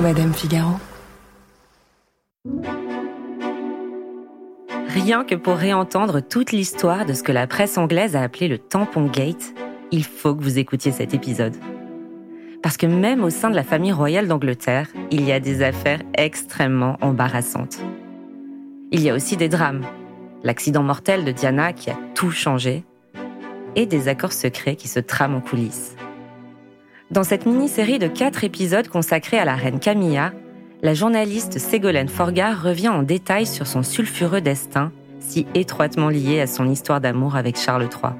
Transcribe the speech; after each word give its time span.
Madame 0.00 0.34
Figaro. 0.34 0.72
Rien 4.88 5.24
que 5.24 5.34
pour 5.34 5.56
réentendre 5.56 6.20
toute 6.20 6.52
l'histoire 6.52 7.06
de 7.06 7.14
ce 7.14 7.22
que 7.22 7.32
la 7.32 7.46
presse 7.46 7.78
anglaise 7.78 8.14
a 8.14 8.20
appelé 8.20 8.48
le 8.48 8.58
tampon 8.58 9.06
gate, 9.06 9.54
il 9.90 10.04
faut 10.04 10.34
que 10.34 10.42
vous 10.42 10.58
écoutiez 10.58 10.92
cet 10.92 11.14
épisode. 11.14 11.56
Parce 12.62 12.76
que 12.76 12.84
même 12.84 13.24
au 13.24 13.30
sein 13.30 13.48
de 13.48 13.56
la 13.56 13.62
famille 13.62 13.92
royale 13.92 14.28
d'Angleterre, 14.28 14.88
il 15.10 15.24
y 15.24 15.32
a 15.32 15.40
des 15.40 15.62
affaires 15.62 16.02
extrêmement 16.14 16.98
embarrassantes. 17.00 17.78
Il 18.92 19.00
y 19.02 19.08
a 19.08 19.14
aussi 19.14 19.38
des 19.38 19.48
drames. 19.48 19.86
L'accident 20.44 20.82
mortel 20.82 21.24
de 21.24 21.32
Diana 21.32 21.72
qui 21.72 21.88
a 21.88 21.98
tout 22.14 22.30
changé. 22.30 22.84
Et 23.76 23.86
des 23.86 24.08
accords 24.08 24.34
secrets 24.34 24.76
qui 24.76 24.88
se 24.88 25.00
trament 25.00 25.36
en 25.36 25.40
coulisses. 25.40 25.96
Dans 27.10 27.22
cette 27.22 27.46
mini-série 27.46 28.00
de 28.00 28.08
quatre 28.08 28.42
épisodes 28.42 28.88
consacrés 28.88 29.38
à 29.38 29.44
la 29.44 29.54
reine 29.54 29.78
Camilla, 29.78 30.32
la 30.82 30.92
journaliste 30.92 31.60
Ségolène 31.60 32.08
Forgard 32.08 32.60
revient 32.60 32.88
en 32.88 33.04
détail 33.04 33.46
sur 33.46 33.68
son 33.68 33.84
sulfureux 33.84 34.40
destin, 34.40 34.90
si 35.20 35.46
étroitement 35.54 36.08
lié 36.08 36.40
à 36.40 36.48
son 36.48 36.68
histoire 36.68 37.00
d'amour 37.00 37.36
avec 37.36 37.56
Charles 37.56 37.84
III. 37.84 38.12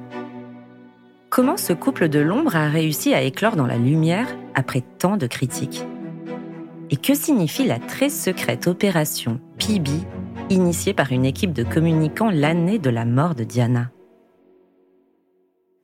Comment 1.29 1.57
ce 1.57 1.73
couple 1.73 2.07
de 2.07 2.19
l'ombre 2.19 2.55
a 2.55 2.69
réussi 2.69 3.13
à 3.13 3.21
éclore 3.21 3.57
dans 3.57 3.67
la 3.67 3.77
lumière 3.77 4.27
après 4.55 4.83
tant 4.99 5.17
de 5.17 5.27
critiques? 5.27 5.83
Et 6.89 6.95
que 6.95 7.13
signifie 7.13 7.67
la 7.67 7.79
très 7.79 8.09
secrète 8.09 8.67
opération 8.67 9.41
PB, 9.59 9.89
initiée 10.49 10.93
par 10.93 11.11
une 11.11 11.25
équipe 11.25 11.51
de 11.51 11.63
communicants 11.63 12.31
l'année 12.31 12.79
de 12.79 12.89
la 12.89 13.03
mort 13.03 13.35
de 13.35 13.43
Diana? 13.43 13.91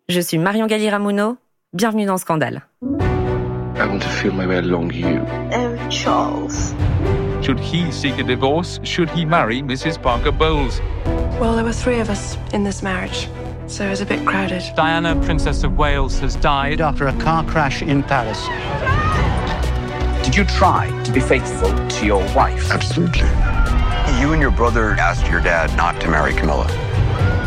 Je 0.08 0.22
suis 0.22 0.38
Marion 0.38 0.68
Galli-Ramuno, 0.68 1.36
bienvenue 1.74 2.06
dans 2.06 2.18
Scandale. 2.18 2.64
I 3.76 3.88
want 3.88 4.04
to 4.04 4.10
feel 4.10 4.34
my 4.34 4.46
way 4.46 4.58
along 4.58 4.94
you. 4.94 5.26
Oh, 5.52 5.90
Charles. 5.90 6.74
Should 7.44 7.60
he 7.60 7.92
seek 7.92 8.18
a 8.20 8.24
divorce? 8.24 8.80
Should 8.84 9.10
he 9.10 9.26
marry 9.26 9.62
Mrs. 9.62 10.02
Parker 10.02 10.32
Bowles? 10.32 10.80
Well, 11.40 11.56
there 11.56 11.64
were 11.66 11.74
three 11.74 12.00
of 12.00 12.10
us 12.10 12.38
in 12.54 12.64
this 12.64 12.84
marriage, 12.84 13.28
so 13.68 13.86
it 13.86 13.90
was 13.90 14.02
a 14.02 14.06
bit 14.06 14.26
crowded. 14.26 14.64
Diana, 14.76 15.20
Princess 15.26 15.64
of 15.64 15.78
Wales, 15.78 16.20
has 16.20 16.36
died 16.36 16.82
after 16.82 17.08
a 17.08 17.14
car 17.20 17.44
crash 17.46 17.82
in 17.82 18.04
Paris. 18.04 18.40
Did 20.24 20.36
you 20.36 20.46
try 20.46 20.90
to 21.04 21.12
be 21.12 21.20
faithful 21.20 21.70
to 21.88 22.06
your 22.06 22.22
wife? 22.36 22.72
Absolutely. 22.72 23.28
You 24.22 24.32
and 24.34 24.42
your 24.42 24.52
brother 24.52 24.92
asked 24.92 25.30
your 25.30 25.42
dad 25.42 25.76
not 25.76 26.00
to 26.02 26.08
marry 26.10 26.34
Camilla. 26.34 26.68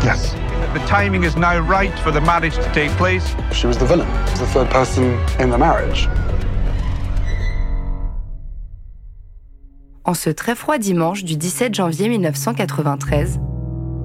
Yes. 0.03 0.35
The 0.73 0.85
timing 0.87 1.23
is 1.23 1.35
now 1.35 1.59
right 1.59 1.97
for 1.99 2.11
the 2.11 2.21
marriage 2.21 2.55
to 2.55 2.71
take 2.73 2.91
place. 2.97 3.35
She 3.51 3.67
was 3.67 3.77
the 3.77 3.85
villain, 3.85 4.07
the 4.37 4.45
third 4.47 4.69
person 4.69 5.17
in 5.39 5.49
the 5.49 5.57
marriage. 5.57 6.07
En 10.07 10.13
ce 10.13 10.29
très 10.29 10.55
froid 10.55 10.77
dimanche 10.77 11.25
du 11.25 11.35
17 11.35 11.75
janvier 11.75 12.07
1993, 12.07 13.39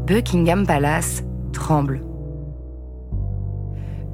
Buckingham 0.07 0.67
Palace 0.67 1.23
tremble. 1.53 2.03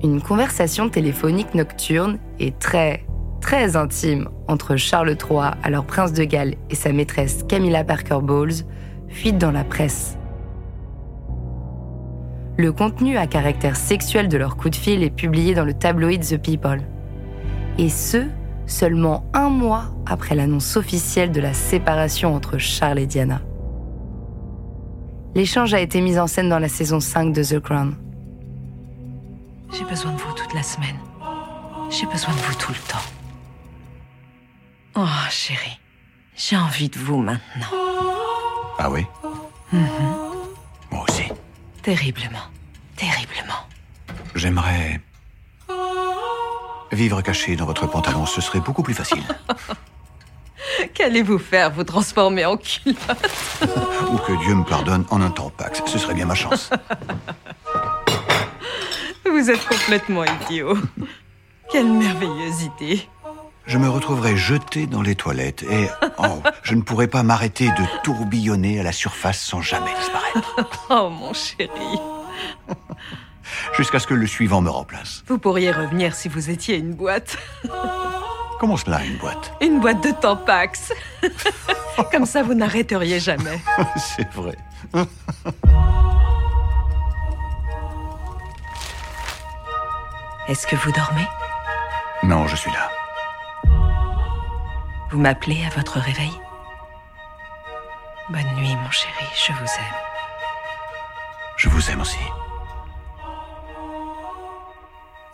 Une 0.03 0.21
conversation 0.21 0.91
téléphonique 0.91 1.55
nocturne 1.55 2.19
et 2.39 2.53
très, 2.53 3.07
très 3.41 3.75
intime 3.75 4.29
entre 4.49 4.77
Charles 4.77 5.17
III, 5.17 5.53
alors 5.63 5.87
prince 5.87 6.13
de 6.13 6.25
Galles, 6.25 6.57
et 6.69 6.75
sa 6.75 6.93
maîtresse 6.93 7.43
Camilla 7.49 7.85
Parker 7.85 8.19
Bowles 8.23 8.65
fuite 9.09 9.39
dans 9.39 9.51
la 9.51 9.65
presse. 9.65 10.18
Le 12.59 12.73
contenu 12.73 13.17
à 13.17 13.29
caractère 13.29 13.77
sexuel 13.77 14.27
de 14.27 14.37
leur 14.37 14.57
coup 14.57 14.69
de 14.69 14.75
fil 14.75 15.05
est 15.05 15.11
publié 15.11 15.55
dans 15.55 15.65
le 15.65 15.75
tabloïd 15.75 16.27
The 16.27 16.43
People. 16.43 16.83
Et 17.79 17.89
ce, 17.89 18.27
seulement 18.67 19.25
un 19.33 19.49
mois 19.49 19.95
après 20.07 20.35
l'annonce 20.35 20.77
officielle 20.77 21.31
de 21.31 21.41
la 21.41 21.55
séparation 21.55 22.35
entre 22.35 22.59
Charles 22.59 22.99
et 22.99 23.07
Diana. 23.07 23.41
L'échange 25.37 25.73
a 25.73 25.81
été 25.81 26.01
mis 26.01 26.19
en 26.19 26.27
scène 26.27 26.49
dans 26.49 26.59
la 26.59 26.69
saison 26.69 26.99
5 26.99 27.33
de 27.33 27.45
The 27.45 27.61
Crown. 27.61 27.95
J'ai 29.73 29.85
besoin 29.85 30.13
de 30.13 30.19
vous 30.19 30.33
toute 30.33 30.53
la 30.53 30.65
semaine. 30.65 30.97
J'ai 31.91 32.07
besoin 32.07 32.35
de 32.35 32.41
vous 32.41 32.55
tout 32.57 32.73
le 32.73 32.91
temps. 32.91 32.99
Oh, 34.97 35.29
chérie, 35.31 35.79
j'ai 36.35 36.57
envie 36.57 36.89
de 36.89 36.99
vous 36.99 37.19
maintenant. 37.19 37.69
Ah 38.81 38.91
oui? 38.91 39.07
Mhm. 39.73 39.87
Moi 40.91 41.05
aussi. 41.09 41.23
Terriblement, 41.83 42.39
terriblement. 42.99 43.63
J'aimerais 44.35 45.01
vivre 46.93 47.23
caché 47.23 47.57
dans 47.57 47.65
votre 47.65 47.87
pantalon. 47.87 48.27
Ce 48.27 48.41
serait 48.41 48.61
beaucoup 48.61 48.83
plus 48.83 48.95
facile. 48.95 49.23
Qu'allez-vous 50.95 51.39
faire 51.39 51.71
Vous 51.71 51.85
transformer 51.85 52.45
en 52.45 52.57
culotte? 52.57 53.63
Ou 54.11 54.19
que 54.19 54.33
Dieu 54.45 54.55
me 54.55 54.65
pardonne 54.65 55.05
en 55.11 55.21
un 55.23 55.31
temps 55.31 55.51
Pax. 55.51 55.83
Ce 55.87 55.99
serait 55.99 56.15
bien 56.15 56.27
ma 56.27 56.35
chance. 56.35 56.71
Vous 59.25 59.51
êtes 59.51 59.65
complètement 59.67 60.25
idiot. 60.25 60.77
Quelle 61.71 61.93
merveilleuse 61.93 62.63
idée. 62.63 63.09
Je 63.67 63.77
me 63.77 63.89
retrouverai 63.89 64.37
jeté 64.37 64.87
dans 64.87 65.03
les 65.03 65.15
toilettes 65.15 65.63
et 65.63 65.89
oh, 66.19 66.43
je 66.63 66.75
ne 66.75 66.81
pourrai 66.81 67.07
pas 67.07 67.23
m'arrêter 67.23 67.67
de 67.67 68.03
tourbillonner 68.03 68.81
à 68.81 68.83
la 68.83 68.93
surface 68.93 69.41
sans 69.41 69.61
jamais 69.61 69.93
disparaître. 69.95 70.55
Oh, 70.91 71.11
mon 71.11 71.35
chéri. 71.35 71.69
Jusqu'à 73.77 73.99
ce 73.99 74.07
que 74.07 74.15
le 74.15 74.27
suivant 74.27 74.61
me 74.61 74.71
remplace. 74.71 75.25
Vous 75.27 75.39
pourriez 75.39 75.71
revenir 75.71 76.15
si 76.15 76.29
vous 76.29 76.51
étiez 76.51 76.77
une 76.77 76.95
boîte. 76.95 77.39
Comment 78.61 78.77
cela, 78.77 79.05
une 79.05 79.17
boîte? 79.17 79.53
Une 79.61 79.81
boîte 79.81 80.03
de 80.03 80.11
Tampax. 80.11 80.93
Comme 82.13 82.27
ça, 82.27 82.43
vous 82.43 82.55
n'arrêteriez 82.55 83.21
jamais. 83.21 83.61
C'est 83.97 84.31
vrai. 84.33 84.57
Est-ce 90.49 90.67
que 90.67 90.77
vous 90.77 90.93
dormez? 90.93 91.27
Non, 92.23 92.47
je 92.47 92.57
suis 92.57 92.71
là. 92.71 92.91
Vous 95.11 95.19
m'appelez 95.19 95.65
à 95.65 95.75
votre 95.77 95.99
réveil? 95.99 96.33
Bonne 98.29 98.55
nuit, 98.57 98.77
mon 98.77 98.91
chéri, 98.91 99.25
je 99.35 99.53
vous 99.53 99.59
aime. 99.59 100.08
Je 101.59 101.69
vous 101.69 101.91
aime 101.91 102.01
aussi. 102.01 102.19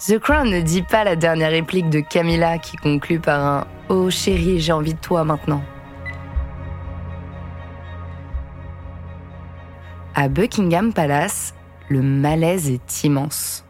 The 0.06 0.18
Crown 0.18 0.48
ne 0.48 0.62
dit 0.62 0.80
pas 0.80 1.04
la 1.04 1.16
dernière 1.16 1.50
réplique 1.50 1.90
de 1.90 2.00
Camilla 2.00 2.56
qui 2.56 2.78
conclut 2.78 3.20
par 3.20 3.44
un 3.44 3.66
Oh 3.90 4.08
chérie, 4.08 4.58
j'ai 4.58 4.72
envie 4.72 4.94
de 4.94 4.98
toi 4.98 5.24
maintenant. 5.24 5.62
À 10.14 10.28
Buckingham 10.28 10.94
Palace, 10.94 11.54
le 11.90 12.00
malaise 12.00 12.70
est 12.70 13.04
immense. 13.04 13.66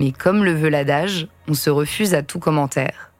Mais 0.00 0.10
comme 0.10 0.44
le 0.44 0.54
veut 0.54 0.70
l'adage, 0.70 1.28
on 1.46 1.54
se 1.54 1.70
refuse 1.70 2.14
à 2.14 2.24
tout 2.24 2.40
commentaire. 2.40 3.12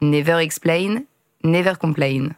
Never 0.00 0.36
explain, 0.36 1.02
never 1.42 1.72
complain. 1.80 2.28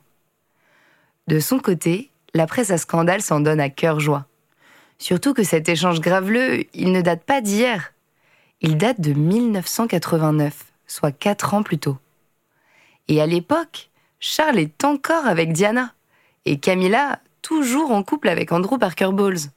De 1.29 1.41
son 1.41 1.59
côté, 1.59 2.11
la 2.33 2.47
presse 2.47 2.71
à 2.71 2.79
scandale 2.79 3.21
s'en 3.21 3.41
donne 3.41 3.61
à 3.61 3.69
cœur 3.69 4.01
joie. 4.01 4.27
Surtout 4.99 5.35
que 5.35 5.43
cet 5.43 5.69
échange 5.69 6.01
graveleux, 6.01 6.65
il 6.75 6.93
ne 6.93 7.01
date 7.01 7.25
pas 7.25 7.41
d'hier. 7.41 7.93
Il 8.61 8.77
date 8.77 9.01
de 9.01 9.13
1989, 9.13 10.65
soit 10.87 11.13
quatre 11.13 11.55
ans 11.55 11.63
plus 11.63 11.79
tôt. 11.79 11.99
Et 13.09 13.21
à 13.21 13.27
l'époque, 13.27 13.91
Charles 14.21 14.59
est 14.59 14.85
encore 14.85 15.27
avec 15.27 15.53
Diana, 15.53 15.93
et 16.47 16.59
Camilla 16.59 17.21
toujours 17.43 17.91
en 17.91 18.03
couple 18.03 18.29
avec 18.29 18.53
Andrew 18.53 18.79
Parker 18.79 19.11
Bowles. 19.13 19.51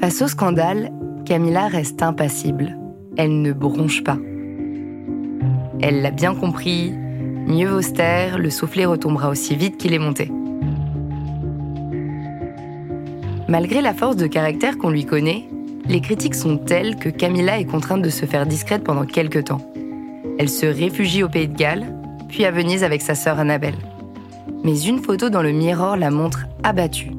Face 0.00 0.22
au 0.22 0.28
scandale, 0.28 0.90
Camilla 1.26 1.68
reste 1.68 2.02
impassible. 2.02 2.78
Elle 3.18 3.42
ne 3.42 3.52
bronche 3.52 4.02
pas. 4.02 4.16
Elle 5.82 6.00
l'a 6.00 6.10
bien 6.10 6.34
compris, 6.34 6.94
mieux 7.50 7.68
vaut 7.68 7.80
le 7.80 8.50
soufflet 8.50 8.84
retombera 8.84 9.28
aussi 9.28 9.56
vite 9.56 9.76
qu'il 9.76 9.92
est 9.92 9.98
monté. 9.98 10.30
Malgré 13.48 13.80
la 13.80 13.92
force 13.92 14.16
de 14.16 14.26
caractère 14.26 14.78
qu'on 14.78 14.90
lui 14.90 15.04
connaît, 15.04 15.48
les 15.88 16.00
critiques 16.00 16.36
sont 16.36 16.56
telles 16.56 16.96
que 16.96 17.08
Camilla 17.08 17.58
est 17.58 17.64
contrainte 17.64 18.02
de 18.02 18.10
se 18.10 18.24
faire 18.24 18.46
discrète 18.46 18.84
pendant 18.84 19.04
quelques 19.04 19.44
temps. 19.44 19.60
Elle 20.38 20.48
se 20.48 20.66
réfugie 20.66 21.24
au 21.24 21.28
Pays 21.28 21.48
de 21.48 21.56
Galles, 21.56 21.92
puis 22.28 22.44
à 22.44 22.52
Venise 22.52 22.84
avec 22.84 23.02
sa 23.02 23.16
sœur 23.16 23.40
Annabelle. 23.40 23.74
Mais 24.62 24.80
une 24.80 25.00
photo 25.00 25.30
dans 25.30 25.42
le 25.42 25.50
Mirror 25.50 25.96
la 25.96 26.10
montre 26.10 26.46
abattue. 26.62 27.10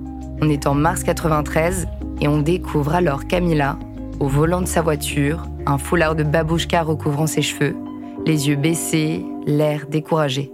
On 0.42 0.50
est 0.50 0.68
en 0.68 0.74
mars 0.74 1.04
93 1.04 1.88
et 2.22 2.28
on 2.28 2.42
découvre 2.42 2.96
alors 2.96 3.28
Camilla 3.28 3.78
au 4.22 4.28
volant 4.28 4.62
de 4.62 4.68
sa 4.68 4.82
voiture, 4.82 5.48
un 5.66 5.78
foulard 5.78 6.16
de 6.16 6.24
babouchka 6.24 6.84
recouvrant 6.84 7.28
ses 7.28 7.42
cheveux, 7.42 7.76
les 8.26 8.48
yeux 8.48 8.56
baissés, 8.56 9.26
l'air 9.46 9.88
découragé. 9.88 10.52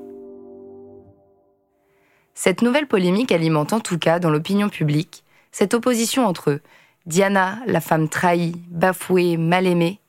Cette 2.33 2.61
nouvelle 2.61 2.87
polémique 2.87 3.31
alimente 3.31 3.73
en 3.73 3.79
tout 3.79 3.97
cas 3.97 4.19
dans 4.19 4.29
l'opinion 4.29 4.69
publique 4.69 5.23
cette 5.51 5.73
opposition 5.73 6.27
entre 6.27 6.59
Diana, 7.07 7.59
la 7.65 7.81
femme 7.81 8.09
trahie, 8.09 8.61
bafouée, 8.67 9.37
mal 9.37 9.65
aimée, 9.65 9.99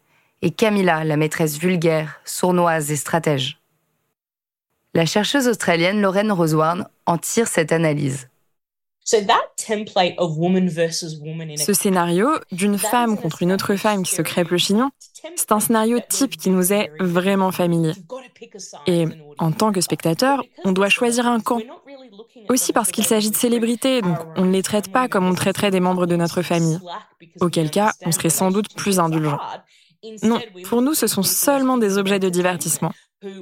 et 0.42 0.50
Camilla, 0.50 1.04
la 1.04 1.16
maîtresse 1.16 1.58
vulgaire, 1.58 2.20
sournoise 2.24 2.90
et 2.90 2.96
stratège. 2.96 3.58
La 4.94 5.06
chercheuse 5.06 5.48
australienne 5.48 6.00
Lorraine 6.02 6.32
Rosewarne 6.32 6.86
en 7.06 7.18
tire 7.18 7.48
cette 7.48 7.72
analyse. 7.72 8.28
Ce 9.10 9.16
scénario 11.72 12.28
d'une 12.52 12.76
femme 12.76 13.16
contre 13.16 13.42
une 13.42 13.52
autre 13.52 13.74
femme 13.76 14.02
qui 14.02 14.14
se 14.14 14.20
crêpe 14.20 14.50
le 14.50 14.58
chignon, 14.58 14.90
c'est 15.34 15.50
un 15.50 15.60
scénario 15.60 15.98
type 16.06 16.36
qui 16.36 16.50
nous 16.50 16.74
est 16.74 16.90
vraiment 17.00 17.50
familier. 17.50 17.94
Et 18.86 19.06
en 19.38 19.50
tant 19.50 19.72
que 19.72 19.80
spectateur, 19.80 20.44
on 20.64 20.72
doit 20.72 20.90
choisir 20.90 21.26
un 21.26 21.40
camp. 21.40 21.62
Aussi 22.50 22.74
parce 22.74 22.90
qu'il 22.90 23.06
s'agit 23.06 23.30
de 23.30 23.36
célébrités, 23.36 24.02
donc 24.02 24.18
on 24.36 24.44
ne 24.44 24.52
les 24.52 24.62
traite 24.62 24.92
pas 24.92 25.08
comme 25.08 25.26
on 25.26 25.34
traiterait 25.34 25.70
des 25.70 25.80
membres 25.80 26.04
de 26.04 26.16
notre 26.16 26.42
famille. 26.42 26.78
Auquel 27.40 27.70
cas, 27.70 27.92
on 28.04 28.12
serait 28.12 28.28
sans 28.28 28.50
doute 28.50 28.76
plus 28.76 29.00
indulgent. 29.00 29.38
Non, 30.22 30.38
pour 30.64 30.82
nous, 30.82 30.92
ce 30.92 31.06
sont 31.06 31.22
seulement 31.22 31.78
des 31.78 31.96
objets 31.96 32.18
de 32.18 32.28
divertissement. 32.28 32.92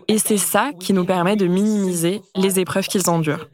Et 0.07 0.19
c'est 0.19 0.39
ça 0.39 0.71
qui 0.79 0.93
nous 0.93 1.05
permet 1.05 1.35
de 1.35 1.49
minimiser 1.49 2.23
les 2.37 2.61
épreuves 2.61 2.87
qu'ils 2.87 3.11
endurent. 3.11 3.49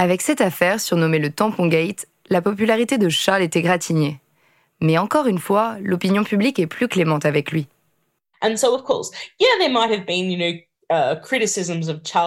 Avec 0.00 0.22
cette 0.22 0.40
affaire 0.40 0.80
surnommée 0.80 1.18
le 1.18 1.30
Tampon 1.30 1.66
Gate, 1.66 2.06
la 2.30 2.40
popularité 2.40 2.96
de 2.96 3.10
Charles 3.10 3.42
était 3.42 3.60
gratignée. 3.60 4.18
Mais 4.80 4.96
encore 4.96 5.26
une 5.26 5.38
fois, 5.38 5.76
l'opinion 5.82 6.24
publique 6.24 6.58
est 6.58 6.66
plus 6.66 6.88
clémente 6.88 7.26
avec 7.26 7.52
lui. 7.52 7.66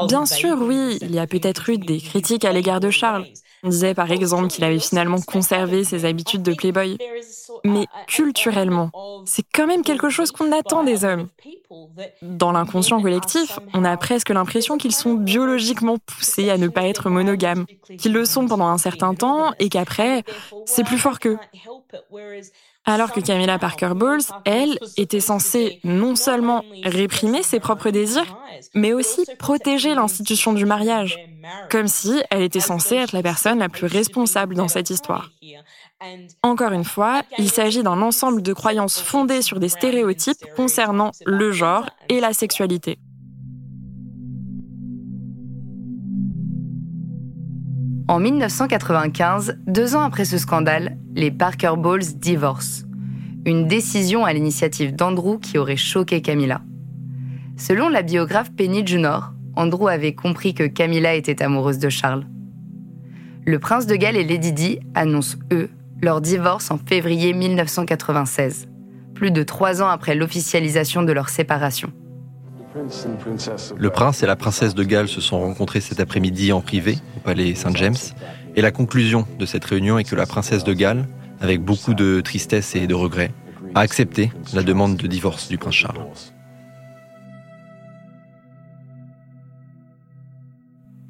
Bien 0.07 0.27
sûr, 0.27 0.55
oui, 0.61 0.99
il 1.01 1.15
y 1.15 1.17
a 1.17 1.25
peut-être 1.25 1.67
eu 1.71 1.79
des 1.79 1.99
critiques 1.99 2.45
à 2.45 2.53
l'égard 2.53 2.79
de 2.79 2.91
Charles. 2.91 3.25
On 3.63 3.69
disait 3.69 3.93
par 3.93 4.11
exemple 4.11 4.47
qu'il 4.47 4.63
avait 4.63 4.79
finalement 4.79 5.19
conservé 5.21 5.83
ses 5.83 6.05
habitudes 6.05 6.43
de 6.43 6.53
playboy. 6.53 6.97
Mais 7.63 7.85
culturellement, 8.07 8.91
c'est 9.25 9.45
quand 9.53 9.67
même 9.67 9.83
quelque 9.83 10.09
chose 10.09 10.31
qu'on 10.31 10.51
attend 10.51 10.83
des 10.83 11.05
hommes. 11.05 11.27
Dans 12.21 12.51
l'inconscient 12.51 13.01
collectif, 13.01 13.59
on 13.73 13.85
a 13.85 13.95
presque 13.97 14.29
l'impression 14.29 14.77
qu'ils 14.77 14.93
sont 14.93 15.13
biologiquement 15.13 15.97
poussés 15.97 16.49
à 16.49 16.57
ne 16.57 16.67
pas 16.67 16.87
être 16.87 17.09
monogames, 17.09 17.65
qu'ils 17.97 18.13
le 18.13 18.25
sont 18.25 18.47
pendant 18.47 18.67
un 18.67 18.77
certain 18.77 19.15
temps 19.15 19.53
et 19.59 19.69
qu'après, 19.69 20.23
c'est 20.65 20.83
plus 20.83 20.97
fort 20.97 21.19
qu'eux. 21.19 21.37
Alors 22.85 23.13
que 23.13 23.21
Camilla 23.21 23.57
Parker 23.59 23.91
Bowles, 23.95 24.23
elle, 24.43 24.77
était 24.97 25.21
censée 25.21 25.79
non 25.85 26.15
seulement 26.15 26.63
réprimer 26.83 27.41
ses 27.41 27.59
propres 27.59 27.91
désirs, 27.91 28.37
mais 28.73 28.91
aussi 28.91 29.25
protéger 29.39 29.95
l'institution 29.95 30.51
du 30.51 30.65
mariage, 30.65 31.17
comme 31.69 31.87
si 31.87 32.21
elle 32.29 32.41
était 32.41 32.59
censée 32.59 32.95
être 32.95 33.13
la 33.13 33.23
personne 33.23 33.59
la 33.59 33.69
plus 33.69 33.87
responsable 33.87 34.55
dans 34.55 34.67
cette 34.67 34.89
histoire. 34.89 35.29
Encore 36.41 36.73
une 36.73 36.83
fois, 36.83 37.21
il 37.37 37.49
s'agit 37.49 37.83
d'un 37.83 38.01
ensemble 38.01 38.41
de 38.41 38.51
croyances 38.51 38.99
fondées 38.99 39.41
sur 39.41 39.61
des 39.61 39.69
stéréotypes 39.69 40.45
concernant 40.57 41.11
le 41.25 41.53
genre 41.53 41.89
et 42.09 42.19
la 42.19 42.33
sexualité. 42.33 42.99
En 48.09 48.19
1995, 48.19 49.59
deux 49.65 49.95
ans 49.95 50.01
après 50.01 50.25
ce 50.25 50.37
scandale, 50.37 50.97
les 51.15 51.31
Parker 51.31 51.75
Bowles 51.77 52.03
divorcent. 52.17 52.83
Une 53.45 53.65
décision 53.65 54.25
à 54.25 54.33
l'initiative 54.33 54.93
d'Andrew 54.93 55.39
qui 55.39 55.57
aurait 55.57 55.77
choqué 55.77 56.21
Camilla. 56.21 56.61
Selon 57.55 57.87
la 57.87 58.01
biographe 58.01 58.51
Penny 58.53 58.85
Junor, 58.85 59.31
Andrew 59.55 59.87
avait 59.87 60.15
compris 60.15 60.53
que 60.53 60.67
Camilla 60.67 61.13
était 61.13 61.41
amoureuse 61.41 61.79
de 61.79 61.87
Charles. 61.87 62.25
Le 63.45 63.57
prince 63.59 63.87
de 63.87 63.95
Galles 63.95 64.17
et 64.17 64.25
Lady 64.25 64.51
Di 64.51 64.79
annoncent, 64.95 65.37
eux, 65.53 65.69
leur 66.01 66.19
divorce 66.19 66.71
en 66.71 66.77
février 66.77 67.31
1996, 67.31 68.67
plus 69.15 69.31
de 69.31 69.43
trois 69.43 69.81
ans 69.81 69.87
après 69.87 70.15
l'officialisation 70.15 71.03
de 71.03 71.13
leur 71.13 71.29
séparation. 71.29 71.93
Le 73.77 73.89
prince 73.89 74.23
et 74.23 74.25
la 74.25 74.35
princesse 74.35 74.73
de 74.73 74.83
Galles 74.83 75.07
se 75.07 75.21
sont 75.21 75.39
rencontrés 75.39 75.81
cet 75.81 75.99
après-midi 75.99 76.51
en 76.51 76.61
privé 76.61 76.97
au 77.17 77.19
palais 77.19 77.53
Saint-James. 77.53 77.95
Et 78.55 78.61
la 78.61 78.71
conclusion 78.71 79.27
de 79.37 79.45
cette 79.45 79.65
réunion 79.65 79.99
est 79.99 80.03
que 80.03 80.15
la 80.15 80.25
princesse 80.25 80.63
de 80.63 80.73
Galles, 80.73 81.07
avec 81.39 81.61
beaucoup 81.61 81.93
de 81.93 82.21
tristesse 82.21 82.75
et 82.75 82.87
de 82.87 82.93
regret, 82.95 83.31
a 83.75 83.81
accepté 83.81 84.31
la 84.53 84.63
demande 84.63 84.97
de 84.97 85.07
divorce 85.07 85.49
du 85.49 85.57
prince 85.57 85.75
Charles. 85.75 86.05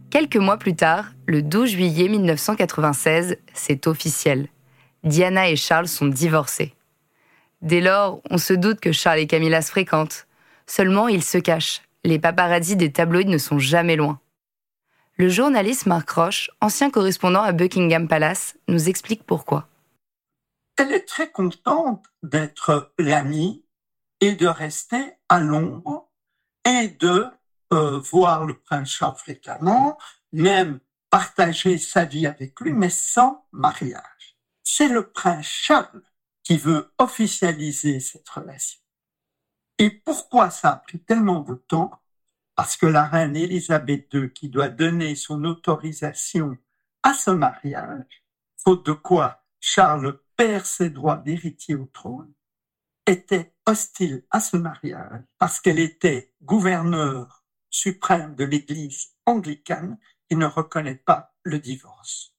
Quelques 0.09 0.37
mois 0.37 0.57
plus 0.57 0.75
tard, 0.75 1.13
le 1.25 1.41
12 1.41 1.71
juillet 1.71 2.07
1996, 2.07 3.37
c'est 3.53 3.87
officiel. 3.87 4.47
Diana 5.03 5.49
et 5.49 5.55
Charles 5.55 5.87
sont 5.87 6.07
divorcés. 6.07 6.75
Dès 7.61 7.81
lors, 7.81 8.21
on 8.29 8.37
se 8.37 8.53
doute 8.53 8.79
que 8.79 8.91
Charles 8.91 9.19
et 9.19 9.27
Camilla 9.27 9.61
se 9.61 9.71
fréquentent, 9.71 10.27
Seulement, 10.65 11.07
il 11.07 11.23
se 11.23 11.37
cache. 11.37 11.81
Les 12.03 12.19
paparazzis 12.19 12.75
des 12.75 12.91
tabloïds 12.91 13.25
ne 13.25 13.37
sont 13.37 13.59
jamais 13.59 13.95
loin. 13.95 14.19
Le 15.17 15.29
journaliste 15.29 15.85
Mark 15.85 16.09
Roche, 16.09 16.49
ancien 16.59 16.89
correspondant 16.89 17.43
à 17.43 17.51
Buckingham 17.51 18.07
Palace, 18.07 18.55
nous 18.67 18.89
explique 18.89 19.23
pourquoi. 19.23 19.67
Elle 20.75 20.91
est 20.91 21.07
très 21.07 21.31
contente 21.31 22.05
d'être 22.23 22.93
l'amie 22.97 23.63
et 24.21 24.33
de 24.33 24.47
rester 24.47 25.13
à 25.29 25.39
l'ombre 25.39 26.09
et 26.65 26.87
de 26.87 27.27
euh, 27.73 27.99
voir 27.99 28.45
le 28.45 28.57
prince 28.57 28.89
Charles 28.89 29.17
fréquemment, 29.17 29.97
même 30.31 30.79
partager 31.09 31.77
sa 31.77 32.05
vie 32.05 32.25
avec 32.25 32.59
lui, 32.59 32.73
mais 32.73 32.89
sans 32.89 33.45
mariage. 33.51 34.37
C'est 34.63 34.87
le 34.87 35.11
prince 35.11 35.45
Charles 35.45 36.01
qui 36.41 36.57
veut 36.57 36.91
officialiser 36.97 37.99
cette 37.99 38.27
relation. 38.27 38.79
Et 39.77 39.89
pourquoi 39.89 40.49
ça 40.49 40.71
a 40.71 40.75
pris 40.77 40.99
tellement 40.99 41.41
de 41.41 41.55
temps? 41.55 41.91
Parce 42.55 42.77
que 42.77 42.85
la 42.85 43.05
reine 43.05 43.35
Élisabeth 43.35 44.13
II, 44.13 44.31
qui 44.31 44.49
doit 44.49 44.69
donner 44.69 45.15
son 45.15 45.43
autorisation 45.43 46.57
à 47.01 47.13
ce 47.13 47.31
mariage, 47.31 48.05
faute 48.63 48.85
de 48.85 48.93
quoi 48.93 49.43
Charles 49.59 50.19
perd 50.37 50.65
ses 50.65 50.89
droits 50.89 51.17
d'héritier 51.17 51.75
au 51.75 51.85
trône, 51.85 52.31
était 53.07 53.53
hostile 53.65 54.23
à 54.29 54.39
ce 54.39 54.57
mariage 54.57 55.21
parce 55.37 55.59
qu'elle 55.59 55.79
était 55.79 56.31
gouverneur 56.41 57.43
suprême 57.69 58.35
de 58.35 58.45
l'Église 58.45 59.09
anglicane 59.25 59.97
qui 60.29 60.35
ne 60.35 60.45
reconnaît 60.45 61.01
pas 61.05 61.33
le 61.43 61.59
divorce. 61.59 62.33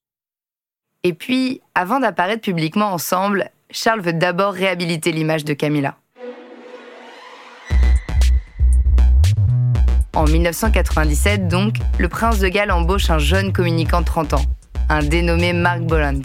Et 1.03 1.13
puis, 1.13 1.61
avant 1.75 2.01
d'apparaître 2.01 2.43
publiquement 2.43 2.93
ensemble, 2.93 3.51
Charles 3.71 4.01
veut 4.01 4.13
d'abord 4.13 4.55
réhabiliter 4.55 5.13
l'image 5.13 5.45
de 5.45 5.53
Camilla. 5.53 5.99
En 10.15 10.27
1997, 10.27 11.49
donc, 11.49 11.79
le 11.99 12.09
prince 12.09 12.39
de 12.39 12.47
Galles 12.47 12.71
embauche 12.71 13.11
un 13.11 13.19
jeune 13.19 13.53
communicant 13.53 14.01
de 14.01 14.07
30 14.07 14.35
ans, 14.35 14.45
un 14.89 15.03
dénommé 15.03 15.53
Mark 15.53 15.81
Boland. 15.81 16.21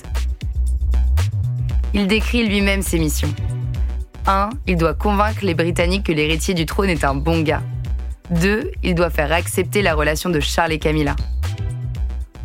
Il 1.96 2.05
décrit 2.05 2.48
lui-même 2.48 2.84
ses 2.84 3.00
missions. 3.00 3.34
1. 4.27 4.50
Il 4.67 4.77
doit 4.77 4.93
convaincre 4.93 5.39
les 5.41 5.55
Britanniques 5.55 6.05
que 6.05 6.12
l'héritier 6.12 6.53
du 6.53 6.67
trône 6.67 6.89
est 6.89 7.03
un 7.03 7.15
bon 7.15 7.41
gars. 7.41 7.63
2. 8.29 8.72
Il 8.84 8.93
doit 8.93 9.10
faire 9.10 9.31
accepter 9.31 9.81
la 9.81 9.96
relation 9.96 10.29
de 10.29 10.39
Charles 10.39 10.74
et 10.74 10.79
Camilla. 10.79 11.15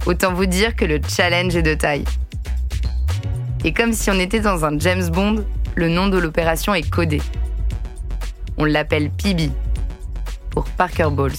Autant 0.06 0.32
vous 0.32 0.46
dire 0.46 0.74
que 0.74 0.86
le 0.86 0.98
challenge 1.06 1.54
est 1.56 1.62
de 1.62 1.74
taille. 1.74 2.04
Et 3.64 3.74
comme 3.74 3.92
si 3.92 4.10
on 4.10 4.18
était 4.18 4.40
dans 4.40 4.64
un 4.64 4.78
James 4.78 5.10
Bond, 5.10 5.44
le 5.74 5.90
nom 5.90 6.08
de 6.08 6.16
l'opération 6.16 6.72
est 6.74 6.88
codé. 6.88 7.20
On 8.56 8.64
l'appelle 8.64 9.10
PB, 9.10 9.50
pour 10.54 10.64
Parker 10.70 11.08
Bowles. 11.10 11.32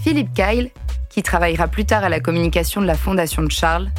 Philippe 0.00 0.34
Kyle, 0.34 0.70
qui 1.08 1.22
travaillera 1.22 1.68
plus 1.68 1.84
tard 1.84 2.04
à 2.04 2.08
la 2.08 2.20
communication 2.20 2.80
de 2.82 2.86
la 2.86 2.96
fondation 2.96 3.42
de 3.42 3.50
Charles, 3.50 3.90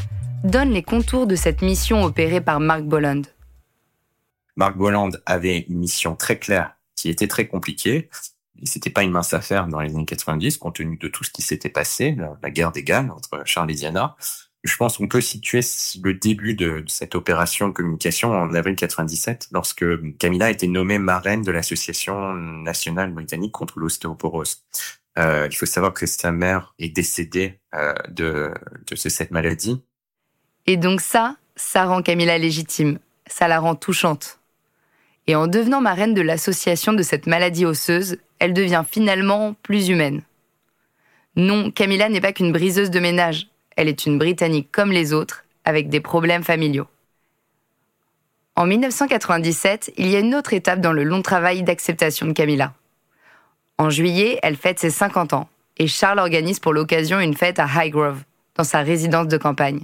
donne 0.43 0.71
les 0.71 0.83
contours 0.83 1.25
de 1.25 1.35
cette 1.35 1.61
mission 1.61 2.03
opérée 2.03 2.41
par 2.41 2.59
Mark 2.59 2.83
Bolland. 2.83 3.23
Mark 4.57 4.77
Bolland 4.77 5.11
avait 5.25 5.65
une 5.69 5.77
mission 5.77 6.15
très 6.15 6.37
claire 6.37 6.75
qui 6.95 7.09
était 7.09 7.27
très 7.27 7.47
compliquée. 7.47 8.09
Et 8.59 8.65
c'était 8.65 8.89
pas 8.89 9.03
une 9.03 9.11
mince 9.11 9.33
affaire 9.33 9.67
dans 9.67 9.79
les 9.79 9.93
années 9.93 10.05
90, 10.05 10.57
compte 10.57 10.75
tenu 10.75 10.97
de 10.97 11.07
tout 11.07 11.23
ce 11.23 11.29
qui 11.29 11.43
s'était 11.43 11.69
passé, 11.69 12.17
la, 12.41 12.49
guerre 12.49 12.71
des 12.71 12.83
Galles 12.83 13.11
entre 13.11 13.43
Charles 13.45 13.71
et 13.71 13.75
Diana. 13.75 14.15
Je 14.67 14.75
pense 14.75 14.97
qu'on 14.97 15.07
peut 15.07 15.21
situer 15.21 15.61
le 16.03 16.13
début 16.13 16.53
de, 16.53 16.83
cette 16.87 17.15
opération 17.15 17.69
de 17.69 17.73
communication 17.73 18.31
en 18.31 18.53
avril 18.53 18.75
97, 18.75 19.47
lorsque 19.53 19.85
Camilla 20.17 20.47
a 20.47 20.49
été 20.49 20.67
nommée 20.67 20.99
marraine 20.99 21.41
de 21.41 21.51
l'Association 21.51 22.33
nationale 22.33 23.11
britannique 23.11 23.53
contre 23.53 23.79
l'ostéoporose. 23.79 24.63
Euh, 25.17 25.47
il 25.49 25.55
faut 25.55 25.65
savoir 25.65 25.93
que 25.93 26.05
sa 26.05 26.31
mère 26.31 26.75
est 26.79 26.89
décédée 26.89 27.59
euh, 27.73 27.93
de, 28.09 28.51
de 28.91 28.95
cette 28.95 29.31
maladie. 29.31 29.81
Et 30.65 30.75
donc 30.75 30.99
ça, 30.99 31.37
ça 31.55 31.85
rend 31.85 32.01
Camilla 32.01 32.37
légitime, 32.37 32.99
ça 33.25 33.47
la 33.47 33.59
rend 33.59 33.75
touchante. 33.75 34.39
Et 35.27 35.35
en 35.35 35.47
devenant 35.47 35.79
marraine 35.79 36.13
de 36.13 36.21
l'association 36.21 36.91
de 36.91 37.03
cette 37.03 37.25
maladie 37.25 37.65
osseuse, 37.65 38.17
elle 38.39 38.53
devient 38.53 38.83
finalement 38.89 39.55
plus 39.63 39.87
humaine. 39.87 40.23
Non, 41.37 41.71
Camilla 41.71 42.09
n'est 42.09 42.21
pas 42.21 42.33
qu'une 42.33 42.51
briseuse 42.51 42.91
de 42.91 42.99
ménage, 42.99 43.47
elle 43.77 43.87
est 43.87 44.05
une 44.05 44.17
Britannique 44.17 44.69
comme 44.71 44.91
les 44.91 45.13
autres, 45.13 45.45
avec 45.63 45.87
des 45.87 46.01
problèmes 46.01 46.43
familiaux. 46.43 46.87
En 48.57 48.65
1997, 48.65 49.93
il 49.97 50.07
y 50.07 50.15
a 50.15 50.19
une 50.19 50.35
autre 50.35 50.53
étape 50.53 50.81
dans 50.81 50.91
le 50.91 51.03
long 51.03 51.21
travail 51.21 51.63
d'acceptation 51.63 52.25
de 52.25 52.33
Camilla. 52.33 52.73
En 53.77 53.89
juillet, 53.89 54.39
elle 54.41 54.57
fête 54.57 54.79
ses 54.79 54.89
50 54.89 55.33
ans 55.33 55.47
et 55.77 55.87
Charles 55.87 56.19
organise 56.19 56.59
pour 56.59 56.73
l'occasion 56.73 57.19
une 57.19 57.35
fête 57.35 57.59
à 57.59 57.65
Highgrove, 57.65 58.23
dans 58.55 58.63
sa 58.63 58.81
résidence 58.81 59.27
de 59.27 59.37
campagne. 59.37 59.81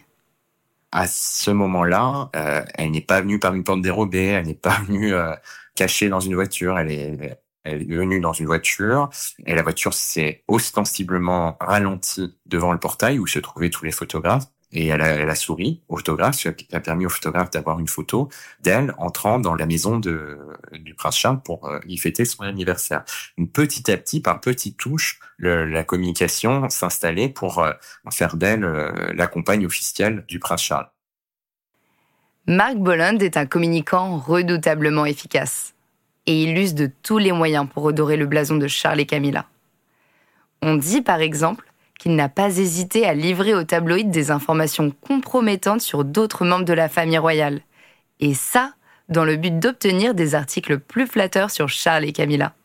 À 0.91 1.07
ce 1.07 1.51
moment-là, 1.51 2.29
euh, 2.35 2.63
elle 2.75 2.91
n'est 2.91 3.01
pas 3.01 3.21
venue 3.21 3.39
par 3.39 3.53
une 3.53 3.63
porte 3.63 3.81
dérobée, 3.81 4.25
elle 4.25 4.47
n'est 4.47 4.53
pas 4.55 4.79
venue 4.87 5.13
euh, 5.13 5.33
cachée 5.75 6.09
dans 6.09 6.19
une 6.19 6.35
voiture, 6.35 6.77
elle 6.77 6.91
est, 6.91 7.39
elle 7.63 7.81
est 7.81 7.95
venue 7.95 8.19
dans 8.19 8.33
une 8.33 8.45
voiture 8.45 9.09
et 9.45 9.55
la 9.55 9.63
voiture 9.63 9.93
s'est 9.93 10.43
ostensiblement 10.47 11.57
ralentie 11.59 12.37
devant 12.45 12.71
le 12.71 12.79
portail 12.79 13.19
où 13.19 13.27
se 13.27 13.39
trouvaient 13.39 13.69
tous 13.69 13.85
les 13.85 13.91
photographes. 13.91 14.47
Et 14.75 14.87
elle 14.87 15.01
a, 15.01 15.07
elle 15.09 15.29
a 15.29 15.35
souri 15.35 15.83
au 15.87 15.97
photographe, 15.97 16.35
ce 16.35 16.49
qui 16.49 16.67
a 16.75 16.79
permis 16.79 17.05
au 17.05 17.09
photographe 17.09 17.51
d'avoir 17.51 17.79
une 17.79 17.87
photo 17.87 18.29
d'elle 18.59 18.95
entrant 18.97 19.37
dans 19.37 19.53
la 19.53 19.67
maison 19.67 19.99
de, 19.99 20.39
du 20.71 20.95
prince 20.95 21.15
Charles 21.15 21.43
pour 21.43 21.69
euh, 21.69 21.79
y 21.87 21.95
fêter 21.97 22.25
son 22.25 22.41
anniversaire. 22.41 23.03
Petit 23.53 23.91
à 23.91 23.97
petit, 23.97 24.19
par 24.19 24.41
petites 24.41 24.77
touches, 24.77 25.19
le, 25.37 25.65
la 25.65 25.83
communication 25.83 26.67
s'installait 26.69 27.29
pour 27.29 27.59
euh, 27.59 27.71
faire 28.09 28.35
d'elle 28.35 28.65
euh, 28.65 29.13
la 29.13 29.27
compagne 29.27 29.63
officielle 29.63 30.25
du 30.27 30.39
prince 30.39 30.63
Charles. 30.63 30.89
Marc 32.47 32.77
Bolland 32.77 33.19
est 33.19 33.37
un 33.37 33.45
communicant 33.45 34.17
redoutablement 34.17 35.05
efficace 35.05 35.72
et 36.25 36.43
il 36.43 36.57
use 36.57 36.73
de 36.73 36.89
tous 37.03 37.17
les 37.17 37.31
moyens 37.31 37.67
pour 37.71 37.83
redorer 37.83 38.17
le 38.17 38.25
blason 38.25 38.57
de 38.57 38.67
Charles 38.67 38.99
et 38.99 39.05
Camilla. 39.05 39.45
On 40.61 40.75
dit 40.75 41.01
par 41.01 41.19
exemple 41.19 41.65
qu'il 41.99 42.15
n'a 42.15 42.29
pas 42.29 42.57
hésité 42.57 43.05
à 43.05 43.13
livrer 43.13 43.53
au 43.53 43.63
tabloïd 43.63 44.09
des 44.09 44.31
informations 44.31 44.91
compromettantes 44.91 45.81
sur 45.81 46.03
d'autres 46.03 46.45
membres 46.45 46.65
de 46.65 46.73
la 46.73 46.89
famille 46.89 47.17
royale. 47.17 47.61
Et 48.19 48.33
ça, 48.33 48.73
dans 49.09 49.25
le 49.25 49.35
but 49.35 49.59
d'obtenir 49.59 50.13
des 50.13 50.35
articles 50.35 50.79
plus 50.79 51.07
flatteurs 51.07 51.51
sur 51.51 51.69
Charles 51.69 52.05
et 52.05 52.13
Camilla. 52.13 52.55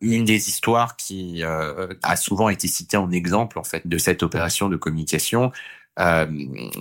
Une 0.00 0.24
des 0.24 0.48
histoires 0.48 0.96
qui 0.96 1.42
euh, 1.42 1.88
a 2.02 2.16
souvent 2.16 2.48
été 2.50 2.68
citée 2.68 2.96
en 2.96 3.10
exemple 3.10 3.58
en 3.58 3.64
fait 3.64 3.86
de 3.86 3.96
cette 3.96 4.22
opération 4.22 4.68
de 4.68 4.76
communication, 4.76 5.50
euh, 5.98 6.26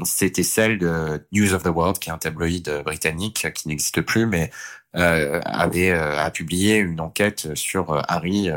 c'était 0.04 0.44
celle 0.44 0.78
de 0.80 1.26
News 1.32 1.54
of 1.54 1.64
the 1.64 1.68
World, 1.68 2.00
qui 2.00 2.10
est 2.10 2.14
un 2.14 2.18
tabloïd 2.18 2.82
britannique 2.84 3.48
qui 3.54 3.68
n'existe 3.68 4.02
plus, 4.02 4.26
mais 4.26 4.52
euh, 4.96 5.42
avait 5.44 5.90
euh, 5.90 6.20
a 6.20 6.30
publié 6.30 6.78
une 6.78 7.00
enquête 7.00 7.56
sur 7.56 7.92
euh, 7.92 8.02
Harry 8.08 8.50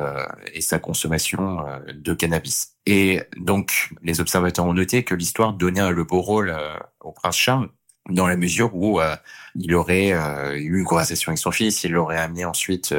et 0.53 0.61
sa 0.61 0.79
consommation 0.79 1.65
de 1.95 2.15
cannabis. 2.15 2.75
Et 2.85 3.23
donc, 3.39 3.91
les 4.03 4.21
observateurs 4.21 4.67
ont 4.67 4.75
noté 4.75 5.03
que 5.03 5.15
l'histoire 5.15 5.55
donnait 5.55 5.91
le 5.91 6.05
beau 6.05 6.21
rôle 6.21 6.55
au 7.01 7.13
prince 7.13 7.37
Charles 7.37 7.69
dans 8.11 8.27
la 8.27 8.37
mesure 8.37 8.75
où 8.77 9.01
il 9.57 9.75
aurait 9.75 10.13
eu 10.57 10.79
une 10.79 10.85
conversation 10.85 11.31
avec 11.31 11.39
son 11.39 11.51
fils, 11.51 11.83
il 11.83 11.93
l'aurait 11.93 12.19
amené 12.19 12.45
ensuite 12.45 12.95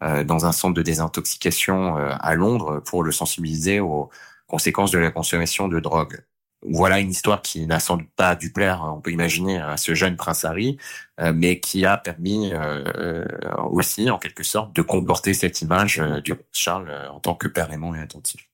dans 0.00 0.46
un 0.46 0.52
centre 0.52 0.72
de 0.72 0.80
désintoxication 0.80 1.96
à 1.96 2.34
Londres 2.34 2.80
pour 2.86 3.02
le 3.02 3.12
sensibiliser 3.12 3.80
aux 3.80 4.08
conséquences 4.46 4.92
de 4.92 4.98
la 4.98 5.10
consommation 5.10 5.68
de 5.68 5.78
drogue 5.78 6.22
voilà 6.62 6.98
une 7.00 7.10
histoire 7.10 7.42
qui 7.42 7.66
n'a 7.66 7.80
sans 7.80 7.96
doute 7.96 8.10
pas 8.16 8.34
dû 8.34 8.52
plaire, 8.52 8.82
on 8.84 9.00
peut 9.00 9.12
imaginer, 9.12 9.58
à 9.58 9.76
ce 9.76 9.94
jeune 9.94 10.16
prince 10.16 10.44
Harry, 10.44 10.78
euh, 11.20 11.32
mais 11.34 11.60
qui 11.60 11.84
a 11.84 11.96
permis 11.96 12.50
euh, 12.52 13.24
aussi, 13.70 14.10
en 14.10 14.18
quelque 14.18 14.42
sorte, 14.42 14.74
de 14.74 14.82
comporter 14.82 15.34
cette 15.34 15.60
image 15.60 16.00
euh, 16.00 16.20
du 16.20 16.34
Charles 16.52 16.92
en 17.12 17.20
tant 17.20 17.34
que 17.34 17.48
père 17.48 17.72
aimant 17.72 17.94
et 17.94 18.00
attentif. 18.00 18.48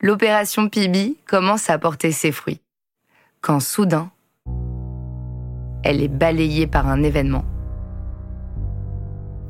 L'opération 0.00 0.68
Pibi 0.68 1.16
commence 1.26 1.70
à 1.70 1.78
porter 1.78 2.12
ses 2.12 2.32
fruits, 2.32 2.60
quand 3.40 3.60
soudain, 3.60 4.10
elle 5.82 6.02
est 6.02 6.08
balayée 6.08 6.66
par 6.66 6.88
un 6.88 7.02
événement. 7.02 7.44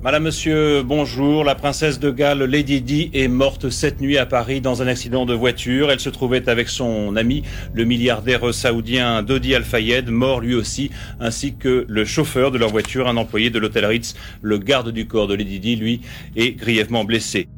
Madame, 0.04 0.25
Monsieur, 0.25 0.82
bonjour. 0.82 1.44
La 1.44 1.54
princesse 1.54 1.99
de 1.99 2.11
Galles, 2.11 2.42
Lady 2.42 2.82
Di, 2.82 3.11
est 3.14 3.26
morte 3.26 3.70
cette 3.70 4.02
nuit 4.02 4.18
à 4.18 4.26
Paris 4.26 4.61
dans 4.61 4.82
un 4.82 4.87
accident 4.87 5.25
de 5.25 5.32
voiture. 5.32 5.90
Elle 5.90 5.99
se 5.99 6.11
trouvait 6.11 6.46
avec 6.50 6.68
son 6.68 7.16
ami, 7.16 7.42
le 7.73 7.84
milliardaire 7.84 8.52
saoudien 8.52 9.23
Dodi 9.23 9.54
Al-Fayed, 9.54 10.11
mort 10.11 10.42
lui 10.42 10.54
aussi, 10.54 10.90
ainsi 11.20 11.56
que 11.56 11.87
le 11.88 12.04
chauffeur 12.04 12.50
de 12.50 12.58
leur 12.58 12.68
voiture, 12.68 13.08
un 13.08 13.16
employé 13.16 13.49
de 13.49 13.58
l'hôtel 13.58 13.87
Ritz. 13.87 14.14
Le 14.42 14.58
garde 14.58 14.90
du 14.90 15.06
corps 15.06 15.26
de 15.26 15.37
Lady 15.37 15.58
Di, 15.58 15.75
lui, 15.75 16.02
est 16.37 16.52
grièvement 16.52 17.04
blessé. 17.04 17.49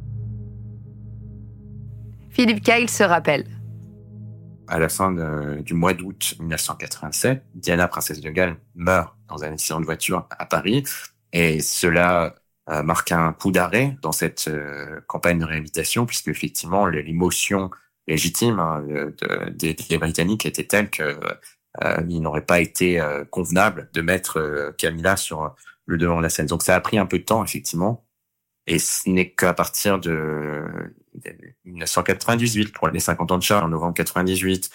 Philippe 2.30 2.62
Kyle 2.62 2.88
se 2.88 3.02
rappelle. 3.02 3.44
À 4.68 4.78
la 4.78 4.88
fin 4.88 5.12
du 5.62 5.74
mois 5.74 5.94
d'août 5.94 6.36
1987, 6.38 7.42
Diana, 7.56 7.88
princesse 7.88 8.20
de 8.20 8.30
Galles, 8.30 8.54
meurt 8.76 9.16
dans 9.28 9.42
un 9.42 9.50
accident 9.50 9.80
de 9.80 9.84
voiture 9.84 10.28
à 10.30 10.46
Paris. 10.46 10.84
Et 11.32 11.60
cela 11.60 12.34
euh, 12.68 12.82
marque 12.82 13.12
un 13.12 13.32
coup 13.32 13.52
d'arrêt 13.52 13.96
dans 14.02 14.10
cette 14.10 14.48
euh, 14.48 15.00
campagne 15.06 15.38
de 15.38 15.44
réhabilitation, 15.44 16.04
puisque 16.04 16.28
effectivement 16.28 16.86
l'émotion 16.86 17.70
légitime 18.08 18.58
hein, 18.58 18.84
des, 19.50 19.98
Britanniques 19.98 20.46
était 20.46 20.64
telle 20.66 20.90
que 20.90 21.18
euh, 21.82 22.02
il 22.08 22.20
n'aurait 22.20 22.44
pas 22.44 22.60
été 22.60 23.00
convenable 23.30 23.90
de 23.92 24.00
mettre 24.00 24.74
Camilla 24.78 25.16
sur 25.16 25.54
le 25.86 25.98
devant 25.98 26.18
de 26.18 26.22
la 26.22 26.28
scène. 26.28 26.46
Donc 26.46 26.62
ça 26.62 26.74
a 26.74 26.80
pris 26.80 26.98
un 26.98 27.06
peu 27.06 27.18
de 27.18 27.24
temps 27.24 27.44
effectivement, 27.44 28.06
et 28.66 28.78
ce 28.78 29.08
n'est 29.10 29.30
qu'à 29.32 29.54
partir 29.54 29.98
de 30.00 30.64
1998 31.64 32.72
pour 32.72 32.88
les 32.88 33.00
50 33.00 33.32
ans 33.32 33.38
de 33.38 33.42
Charles 33.42 33.64
en 33.64 33.68
novembre 33.68 33.94
98, 33.94 34.70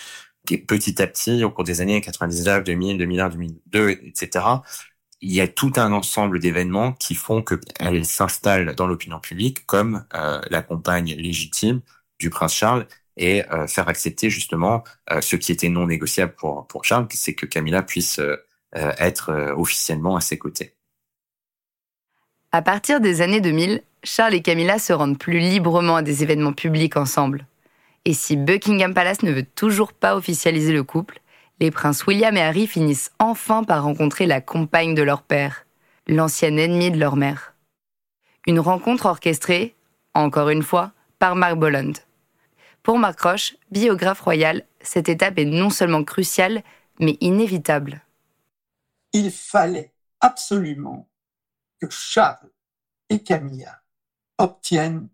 et 0.52 0.58
petit 0.60 1.02
à 1.02 1.08
petit 1.08 1.44
au 1.44 1.52
cours 1.52 1.64
des 1.64 1.82
années 1.82 2.02
99, 2.02 2.64
2000, 2.64 2.98
2001, 2.98 3.30
2002, 3.30 3.90
etc 3.90 4.42
il 5.22 5.32
y 5.32 5.42
a 5.42 5.48
tout 5.48 5.74
un 5.76 5.94
ensemble 5.94 6.40
d'événements 6.40 6.94
qui 6.94 7.14
font 7.16 7.44
qu'elle 7.44 8.06
s'installe 8.06 8.76
dans 8.76 8.88
l'opinion 8.88 9.20
publique 9.20 9.66
comme 9.66 10.06
euh, 10.16 10.42
la 10.50 10.62
compagne 10.62 11.14
légitime 11.14 11.82
du 12.20 12.30
prince 12.30 12.54
Charles 12.54 12.88
et 13.18 13.46
euh, 13.52 13.68
faire 13.68 13.88
accepter 13.88 14.30
justement 14.30 14.84
euh, 15.12 15.22
ce 15.22 15.36
qui 15.36 15.52
était 15.52 15.70
non 15.70 15.86
négociable 15.86 16.34
pour, 16.34 16.66
pour 16.68 16.86
Charles, 16.86 17.08
c'est 17.12 17.36
que 17.36 17.46
Camilla 17.46 17.84
puisse 17.84 18.20
être 18.74 19.54
officiellement 19.58 20.16
à 20.16 20.22
ses 20.22 20.38
côtés. 20.38 20.76
À 22.54 22.62
partir 22.62 23.02
des 23.02 23.20
années 23.20 23.42
2000, 23.42 23.84
Charles 24.04 24.34
et 24.34 24.42
Camilla 24.42 24.80
se 24.80 24.94
rendent 24.94 25.20
plus 25.20 25.40
librement 25.40 25.98
à 25.98 26.02
des 26.02 26.24
événements 26.24 26.54
publics 26.54 26.96
ensemble. 26.96 27.46
Et 28.06 28.14
si 28.14 28.38
Buckingham 28.38 28.94
Palace 28.94 29.24
ne 29.24 29.32
veut 29.34 29.44
toujours 29.44 29.92
pas 29.92 30.16
officialiser 30.16 30.72
le 30.72 30.84
couple, 30.84 31.22
les 31.62 31.70
princes 31.70 32.08
William 32.08 32.36
et 32.36 32.42
Harry 32.42 32.66
finissent 32.66 33.12
enfin 33.20 33.64
par 33.64 33.84
rencontrer 33.84 34.26
la 34.26 34.42
compagne 34.42 34.96
de 34.96 35.04
leur 35.04 35.22
père, 35.22 35.68
l'ancienne 36.08 36.58
ennemie 36.58 36.90
de 36.90 36.98
leur 36.98 37.16
mère. 37.16 37.54
Une 38.48 38.60
rencontre 38.60 39.06
orchestrée, 39.06 39.76
encore 40.16 40.50
une 40.50 40.64
fois, 40.64 40.92
par 41.20 41.36
Mark 41.36 41.60
Bolland. 41.60 41.94
Pour 42.82 42.98
Mark 42.98 43.22
Roche, 43.22 43.56
biographe 43.70 44.22
royal, 44.22 44.66
cette 44.82 45.08
étape 45.08 45.38
est 45.38 45.46
non 45.46 45.70
seulement 45.70 46.04
cruciale, 46.04 46.64
mais 47.00 47.16
inévitable. 47.22 48.02
Il 49.14 49.30
fallait 49.30 49.94
absolument 50.20 51.08
que 51.80 51.88
Charles 51.92 52.50
et 53.10 53.22
Camilla 53.22 53.84
obtiennent 54.40 55.10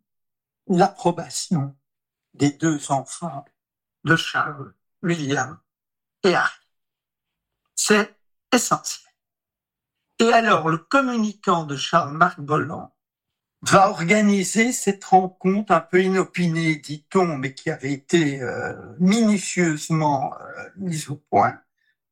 l'approbation 0.68 1.76
des 2.34 2.52
deux 2.52 2.90
enfants 2.90 3.44
de 4.06 4.16
Charles, 4.16 4.74
William 5.04 5.60
c'est 7.76 8.16
essentiel. 8.52 9.12
Et 10.20 10.34
alors, 10.34 10.70
le 10.70 10.78
communicant 10.78 11.66
de 11.66 11.76
Charles-Marc 11.76 12.40
Bolland 12.40 12.94
va 13.62 13.90
organiser 13.90 14.72
cette 14.72 15.04
rencontre 15.04 15.72
un 15.72 15.82
peu 15.82 16.02
inopinée, 16.04 16.76
dit-on, 16.78 17.38
mais 17.38 17.54
qui 17.54 17.70
avait 17.70 17.94
été 17.94 18.42
euh, 18.42 18.74
minutieusement 19.00 20.34
euh, 20.34 20.70
mise 20.78 21.10
au 21.10 21.16
point, 21.16 21.60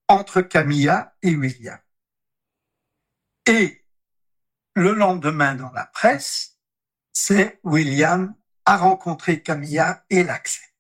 entre 0.08 0.42
Camilla 0.42 1.16
et 1.22 1.36
William. 1.36 1.80
Et 3.48 3.86
le 4.76 4.94
lendemain 4.94 5.56
dans 5.56 5.72
la 5.72 5.86
presse, 5.86 6.60
c'est 7.14 7.60
William 7.64 8.36
a 8.66 8.78
rencontré 8.78 9.42
Camilla 9.42 10.04
et 10.10 10.24
l'accepte. 10.24 10.75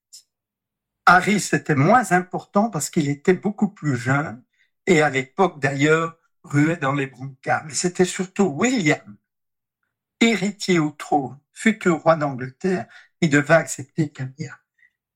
Harry, 1.05 1.39
c'était 1.39 1.75
moins 1.75 2.11
important 2.11 2.69
parce 2.69 2.89
qu'il 2.89 3.09
était 3.09 3.33
beaucoup 3.33 3.69
plus 3.69 3.95
jeune 3.95 4.43
et 4.87 5.01
à 5.01 5.09
l'époque 5.09 5.59
d'ailleurs 5.59 6.17
ruait 6.43 6.77
dans 6.77 6.93
les 6.93 7.07
brancards. 7.07 7.65
Mais 7.65 7.73
c'était 7.73 8.05
surtout 8.05 8.45
William, 8.45 9.17
héritier 10.19 10.79
au 10.79 10.91
trône, 10.91 11.37
futur 11.53 12.01
roi 12.01 12.15
d'Angleterre, 12.15 12.87
qui 13.21 13.29
devait 13.29 13.53
accepter 13.53 14.09
Camilla. 14.09 14.57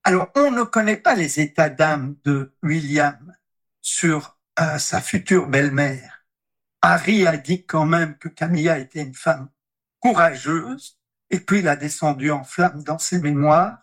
Alors, 0.04 0.30
on 0.36 0.52
ne 0.52 0.64
connaît 0.64 0.98
pas 0.98 1.16
les 1.16 1.40
états 1.40 1.70
d'âme 1.70 2.16
de 2.24 2.54
William 2.64 3.36
sur 3.82 4.38
euh, 4.60 4.78
sa 4.78 5.02
future 5.02 5.48
belle-mère. 5.48 6.26
Harry 6.82 7.28
a 7.28 7.38
dit 7.38 7.66
quand 7.66 7.86
même 7.86 8.18
que 8.18 8.30
Camilla 8.30 8.80
était 8.80 9.04
une 9.04 9.14
femme 9.14 9.50
courageuse, 10.00 10.98
et 11.30 11.40
puis 11.40 11.60
il 11.60 11.68
a 11.68 11.76
descendu 11.76 12.32
en 12.32 12.44
flammes 12.44 12.84
dans 12.84 12.98
ses 12.98 13.20
mémoires. 13.20 13.80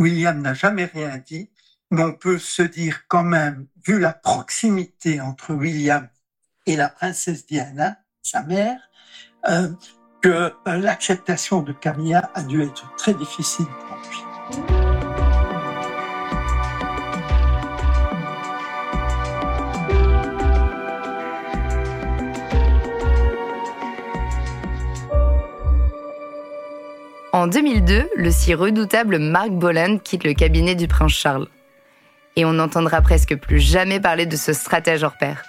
William 0.00 0.40
n'a 0.40 0.54
jamais 0.54 0.86
rien 0.86 1.18
dit, 1.18 1.50
mais 1.90 2.02
on 2.02 2.14
peut 2.14 2.38
se 2.38 2.62
dire 2.62 3.02
quand 3.06 3.22
même, 3.22 3.66
vu 3.86 3.98
la 3.98 4.14
proximité 4.14 5.20
entre 5.20 5.52
William 5.52 6.08
et 6.64 6.74
la 6.74 6.88
princesse 6.88 7.46
Diana, 7.46 7.98
sa 8.22 8.42
mère, 8.42 8.80
euh, 9.48 9.68
que 10.22 10.28
euh, 10.28 10.76
l'acceptation 10.78 11.60
de 11.60 11.72
Camilla 11.72 12.30
a 12.34 12.42
dû 12.42 12.62
être 12.62 12.94
très 12.96 13.12
difficile 13.12 13.66
pour 13.66 13.96
lui. 13.98 14.79
En 27.32 27.46
2002, 27.46 28.08
le 28.16 28.30
si 28.32 28.54
redoutable 28.54 29.20
Mark 29.20 29.50
Boland 29.50 29.98
quitte 29.98 30.24
le 30.24 30.34
cabinet 30.34 30.74
du 30.74 30.88
prince 30.88 31.12
Charles. 31.12 31.46
Et 32.34 32.44
on 32.44 32.54
n'entendra 32.54 33.02
presque 33.02 33.36
plus 33.36 33.60
jamais 33.60 34.00
parler 34.00 34.26
de 34.26 34.34
ce 34.34 34.52
stratège 34.52 35.04
hors 35.04 35.16
pair. 35.16 35.44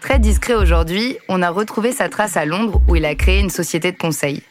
Très 0.00 0.18
discret 0.18 0.54
aujourd'hui, 0.54 1.18
on 1.28 1.42
a 1.42 1.50
retrouvé 1.50 1.92
sa 1.92 2.08
trace 2.08 2.38
à 2.38 2.46
Londres 2.46 2.80
où 2.88 2.96
il 2.96 3.04
a 3.04 3.14
créé 3.14 3.40
une 3.40 3.50
société 3.50 3.92
de 3.92 3.98
conseil. 3.98 4.42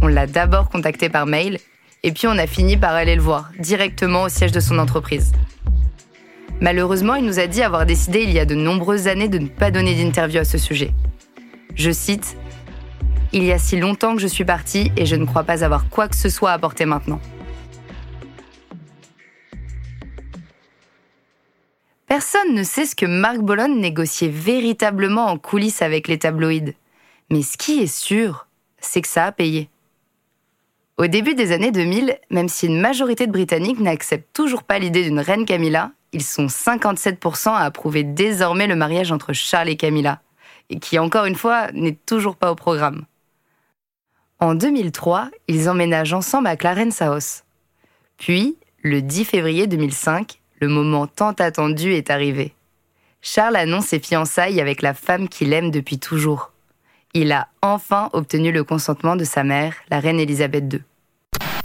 On 0.00 0.06
l'a 0.06 0.28
d'abord 0.28 0.68
contacté 0.68 1.08
par 1.08 1.26
mail 1.26 1.58
et 2.04 2.12
puis 2.12 2.28
on 2.28 2.38
a 2.38 2.46
fini 2.46 2.76
par 2.76 2.92
aller 2.92 3.16
le 3.16 3.22
voir 3.22 3.50
directement 3.58 4.22
au 4.22 4.28
siège 4.28 4.52
de 4.52 4.60
son 4.60 4.78
entreprise. 4.78 5.32
Malheureusement, 6.60 7.16
il 7.16 7.24
nous 7.24 7.40
a 7.40 7.48
dit 7.48 7.64
avoir 7.64 7.84
décidé 7.84 8.22
il 8.22 8.30
y 8.30 8.38
a 8.38 8.44
de 8.44 8.54
nombreuses 8.54 9.08
années 9.08 9.28
de 9.28 9.38
ne 9.38 9.48
pas 9.48 9.72
donner 9.72 10.00
d'interview 10.00 10.38
à 10.38 10.44
ce 10.44 10.56
sujet. 10.56 10.92
Je 11.74 11.90
cite 11.90 12.36
Il 13.32 13.44
y 13.44 13.52
a 13.52 13.58
si 13.58 13.78
longtemps 13.78 14.16
que 14.16 14.20
je 14.20 14.26
suis 14.26 14.44
partie 14.44 14.90
et 14.96 15.06
je 15.06 15.14
ne 15.14 15.24
crois 15.24 15.44
pas 15.44 15.64
avoir 15.64 15.88
quoi 15.88 16.08
que 16.08 16.16
ce 16.16 16.28
soit 16.28 16.50
à 16.50 16.54
apporter 16.54 16.84
maintenant. 16.84 17.20
Personne 22.08 22.54
ne 22.54 22.64
sait 22.64 22.86
ce 22.86 22.96
que 22.96 23.06
Marc 23.06 23.38
Bologne 23.38 23.78
négociait 23.78 24.28
véritablement 24.28 25.26
en 25.26 25.38
coulisses 25.38 25.80
avec 25.80 26.08
les 26.08 26.18
tabloïds. 26.18 26.74
Mais 27.30 27.42
ce 27.42 27.56
qui 27.56 27.78
est 27.78 27.86
sûr, 27.86 28.48
c'est 28.80 29.00
que 29.00 29.06
ça 29.06 29.26
a 29.26 29.32
payé. 29.32 29.70
Au 30.98 31.06
début 31.06 31.36
des 31.36 31.52
années 31.52 31.70
2000, 31.70 32.18
même 32.30 32.48
si 32.48 32.66
une 32.66 32.80
majorité 32.80 33.28
de 33.28 33.32
Britanniques 33.32 33.78
n'acceptent 33.78 34.34
toujours 34.34 34.64
pas 34.64 34.80
l'idée 34.80 35.04
d'une 35.04 35.20
reine 35.20 35.46
Camilla, 35.46 35.92
ils 36.12 36.24
sont 36.24 36.46
57% 36.46 37.50
à 37.50 37.58
approuver 37.58 38.02
désormais 38.02 38.66
le 38.66 38.74
mariage 38.74 39.12
entre 39.12 39.32
Charles 39.32 39.68
et 39.68 39.76
Camilla, 39.76 40.20
et 40.68 40.80
qui, 40.80 40.98
encore 40.98 41.26
une 41.26 41.36
fois, 41.36 41.70
n'est 41.72 41.96
toujours 42.06 42.34
pas 42.34 42.50
au 42.50 42.56
programme. 42.56 43.04
En 44.42 44.54
2003, 44.54 45.28
ils 45.48 45.68
emménagent 45.68 46.14
ensemble 46.14 46.46
à 46.46 46.56
Clarence 46.56 47.02
House. 47.02 47.44
Puis, 48.16 48.56
le 48.82 49.02
10 49.02 49.26
février 49.26 49.66
2005, 49.66 50.40
le 50.60 50.68
moment 50.68 51.06
tant 51.06 51.32
attendu 51.32 51.92
est 51.92 52.08
arrivé. 52.08 52.54
Charles 53.20 53.56
annonce 53.56 53.88
ses 53.88 53.98
fiançailles 53.98 54.62
avec 54.62 54.80
la 54.80 54.94
femme 54.94 55.28
qu'il 55.28 55.52
aime 55.52 55.70
depuis 55.70 55.98
toujours. 55.98 56.52
Il 57.12 57.32
a 57.32 57.48
enfin 57.60 58.08
obtenu 58.14 58.50
le 58.50 58.64
consentement 58.64 59.14
de 59.14 59.24
sa 59.24 59.44
mère, 59.44 59.74
la 59.90 60.00
reine 60.00 60.18
Elisabeth 60.18 60.72
II. 60.72 60.80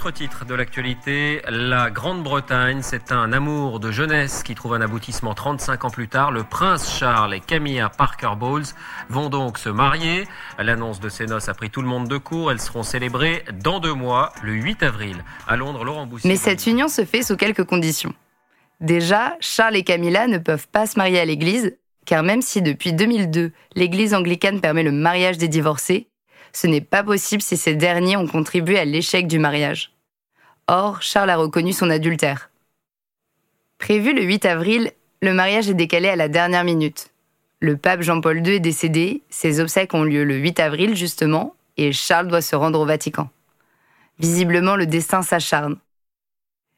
Autre 0.06 0.18
titre 0.18 0.46
de 0.46 0.54
l'actualité, 0.54 1.42
la 1.50 1.90
Grande-Bretagne, 1.90 2.82
c'est 2.84 3.12
un 3.12 3.34
amour 3.34 3.80
de 3.80 3.90
jeunesse 3.90 4.44
qui 4.44 4.54
trouve 4.54 4.76
un 4.76 4.82
aboutissement 4.82 5.34
35 5.34 5.86
ans 5.86 5.90
plus 5.90 6.08
tard. 6.08 6.30
Le 6.30 6.44
prince 6.44 6.96
Charles 6.96 7.34
et 7.34 7.40
Camilla 7.40 7.90
Parker 7.90 8.34
Bowles 8.38 8.66
vont 9.10 9.30
donc 9.30 9.58
se 9.58 9.70
marier. 9.70 10.28
L'annonce 10.60 11.00
de 11.00 11.10
ces 11.10 11.26
noces 11.26 11.50
a 11.50 11.56
pris 11.56 11.72
tout 11.72 11.82
le 11.82 11.88
monde 11.88 12.08
de 12.08 12.18
court. 12.18 12.52
Elles 12.52 12.62
seront 12.62 12.84
célébrées 12.84 13.46
dans 13.64 13.80
deux 13.80 13.96
mois, 13.96 14.32
le 14.44 14.54
8 14.54 14.84
avril. 14.84 15.24
À 15.48 15.56
Londres, 15.56 15.84
Laurent 15.84 16.06
Boussier. 16.06 16.30
Mais 16.30 16.36
cette 16.36 16.68
union 16.68 16.88
se 16.88 17.04
fait 17.04 17.24
sous 17.24 17.36
quelques 17.36 17.64
conditions. 17.64 18.14
Déjà, 18.82 19.36
Charles 19.40 19.76
et 19.76 19.84
Camilla 19.84 20.28
ne 20.28 20.38
peuvent 20.38 20.68
pas 20.68 20.86
se 20.86 21.00
marier 21.00 21.20
à 21.20 21.26
l'église, 21.26 21.76
car 22.06 22.22
même 22.22 22.44
si 22.44 22.62
depuis 22.62 22.94
2002, 22.94 23.54
l'église 23.74 24.14
anglicane 24.14 24.62
permet 24.62 24.84
le 24.84 24.92
mariage 24.92 25.40
des 25.40 25.48
divorcés, 25.48 26.10
ce 26.54 26.68
n'est 26.68 26.80
pas 26.80 27.04
possible 27.04 27.42
si 27.42 27.58
ces 27.58 27.76
derniers 27.76 28.18
ont 28.18 28.28
contribué 28.28 28.78
à 28.78 28.86
l'échec 28.86 29.28
du 29.28 29.40
mariage. 29.40 29.95
Or, 30.68 31.02
Charles 31.04 31.30
a 31.30 31.38
reconnu 31.38 31.74
son 31.74 31.90
adultère. 31.92 32.50
Prévu 33.78 34.14
le 34.14 34.24
8 34.24 34.46
avril, 34.46 34.92
le 35.22 35.34
mariage 35.34 35.70
est 35.70 35.76
décalé 35.76 36.10
à 36.10 36.16
la 36.16 36.28
dernière 36.28 36.64
minute. 36.64 37.12
Le 37.60 37.78
pape 37.78 38.02
Jean-Paul 38.02 38.46
II 38.46 38.56
est 38.56 38.60
décédé, 38.60 39.22
ses 39.30 39.60
obsèques 39.60 39.94
ont 39.94 40.04
lieu 40.04 40.24
le 40.24 40.36
8 40.38 40.60
avril 40.60 40.96
justement, 40.96 41.56
et 41.78 41.92
Charles 41.92 42.28
doit 42.28 42.42
se 42.42 42.56
rendre 42.56 42.80
au 42.80 42.86
Vatican. 42.86 43.30
Visiblement, 44.18 44.76
le 44.76 44.88
destin 44.88 45.22
s'acharne. 45.22 45.78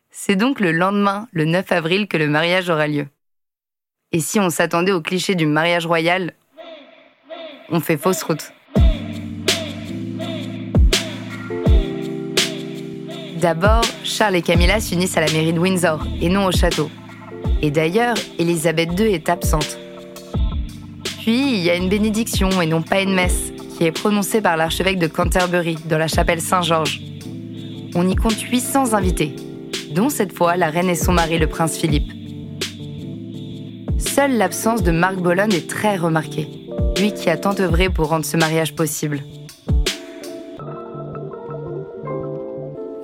C'est 0.09 0.35
donc 0.35 0.59
le 0.59 0.71
lendemain, 0.71 1.29
le 1.31 1.45
9 1.45 1.71
avril, 1.71 2.07
que 2.07 2.17
le 2.17 2.27
mariage 2.27 2.69
aura 2.69 2.87
lieu. 2.87 3.07
Et 4.11 4.19
si 4.19 4.39
on 4.39 4.49
s'attendait 4.49 4.91
au 4.91 5.01
cliché 5.01 5.35
du 5.35 5.45
mariage 5.45 5.85
royal, 5.85 6.33
on 7.69 7.79
fait 7.79 7.97
fausse 7.97 8.23
route. 8.23 8.51
D'abord, 13.41 13.83
Charles 14.03 14.35
et 14.35 14.41
Camilla 14.41 14.79
s'unissent 14.79 15.15
à 15.15 15.21
la 15.21 15.31
mairie 15.31 15.53
de 15.53 15.59
Windsor 15.59 15.99
et 16.19 16.27
non 16.27 16.45
au 16.45 16.51
château. 16.51 16.89
Et 17.61 17.69
d'ailleurs, 17.69 18.15
Elisabeth 18.39 18.99
II 18.99 19.13
est 19.13 19.29
absente. 19.29 19.77
Puis, 21.19 21.53
il 21.53 21.59
y 21.59 21.69
a 21.69 21.75
une 21.75 21.87
bénédiction 21.87 22.49
et 22.61 22.65
non 22.65 22.81
pas 22.81 23.01
une 23.01 23.13
messe 23.13 23.51
qui 23.77 23.83
est 23.83 23.91
prononcée 23.91 24.41
par 24.41 24.57
l'archevêque 24.57 24.97
de 24.97 25.05
Canterbury 25.05 25.77
dans 25.85 25.99
la 25.99 26.07
chapelle 26.07 26.41
Saint-Georges. 26.41 26.99
On 27.93 28.09
y 28.09 28.15
compte 28.15 28.39
800 28.39 28.93
invités, 28.93 29.35
dont 29.91 30.09
cette 30.09 30.35
fois 30.35 30.57
la 30.57 30.71
reine 30.71 30.89
et 30.89 30.95
son 30.95 31.11
mari, 31.11 31.37
le 31.37 31.47
prince 31.47 31.77
Philippe. 31.77 32.11
Seule 33.99 34.37
l'absence 34.37 34.81
de 34.81 34.91
Marc 34.91 35.17
Bologne 35.17 35.53
est 35.53 35.69
très 35.69 35.95
remarquée, 35.95 36.47
lui 36.97 37.13
qui 37.13 37.29
a 37.29 37.37
tant 37.37 37.59
œuvré 37.59 37.89
pour 37.89 38.09
rendre 38.09 38.25
ce 38.25 38.37
mariage 38.37 38.73
possible. 38.73 39.21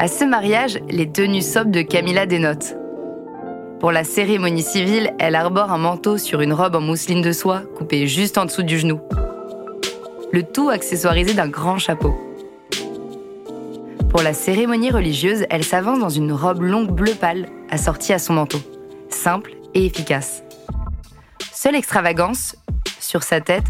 À 0.03 0.09
ce 0.09 0.25
mariage, 0.25 0.79
les 0.89 1.09
tenues 1.09 1.41
sobres 1.41 1.71
de 1.71 1.81
Camilla 1.81 2.25
dénotent. 2.25 2.75
Pour 3.79 3.93
la 3.93 4.03
cérémonie 4.03 4.61
civile, 4.61 5.13
elle 5.17 5.33
arbore 5.33 5.71
un 5.71 5.77
manteau 5.77 6.17
sur 6.17 6.41
une 6.41 6.51
robe 6.51 6.75
en 6.75 6.81
mousseline 6.81 7.21
de 7.21 7.31
soie 7.31 7.61
coupée 7.77 8.05
juste 8.05 8.37
en 8.37 8.43
dessous 8.43 8.63
du 8.63 8.77
genou. 8.77 8.99
Le 10.33 10.43
tout 10.43 10.67
accessoirisé 10.67 11.33
d'un 11.33 11.47
grand 11.47 11.77
chapeau. 11.77 12.13
Pour 14.09 14.21
la 14.23 14.33
cérémonie 14.33 14.91
religieuse, 14.91 15.45
elle 15.49 15.63
s'avance 15.63 15.99
dans 15.99 16.09
une 16.09 16.33
robe 16.33 16.63
longue 16.63 16.91
bleu 16.91 17.13
pâle, 17.13 17.45
assortie 17.69 18.11
à 18.11 18.19
son 18.19 18.33
manteau. 18.33 18.59
Simple 19.07 19.53
et 19.73 19.85
efficace. 19.85 20.43
Seule 21.53 21.75
extravagance, 21.75 22.57
sur 22.99 23.23
sa 23.23 23.39
tête, 23.39 23.67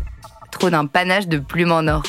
trône 0.51 0.73
un 0.73 0.87
panache 0.87 1.27
de 1.27 1.37
plumes 1.37 1.73
en 1.73 1.87
or. 1.87 2.01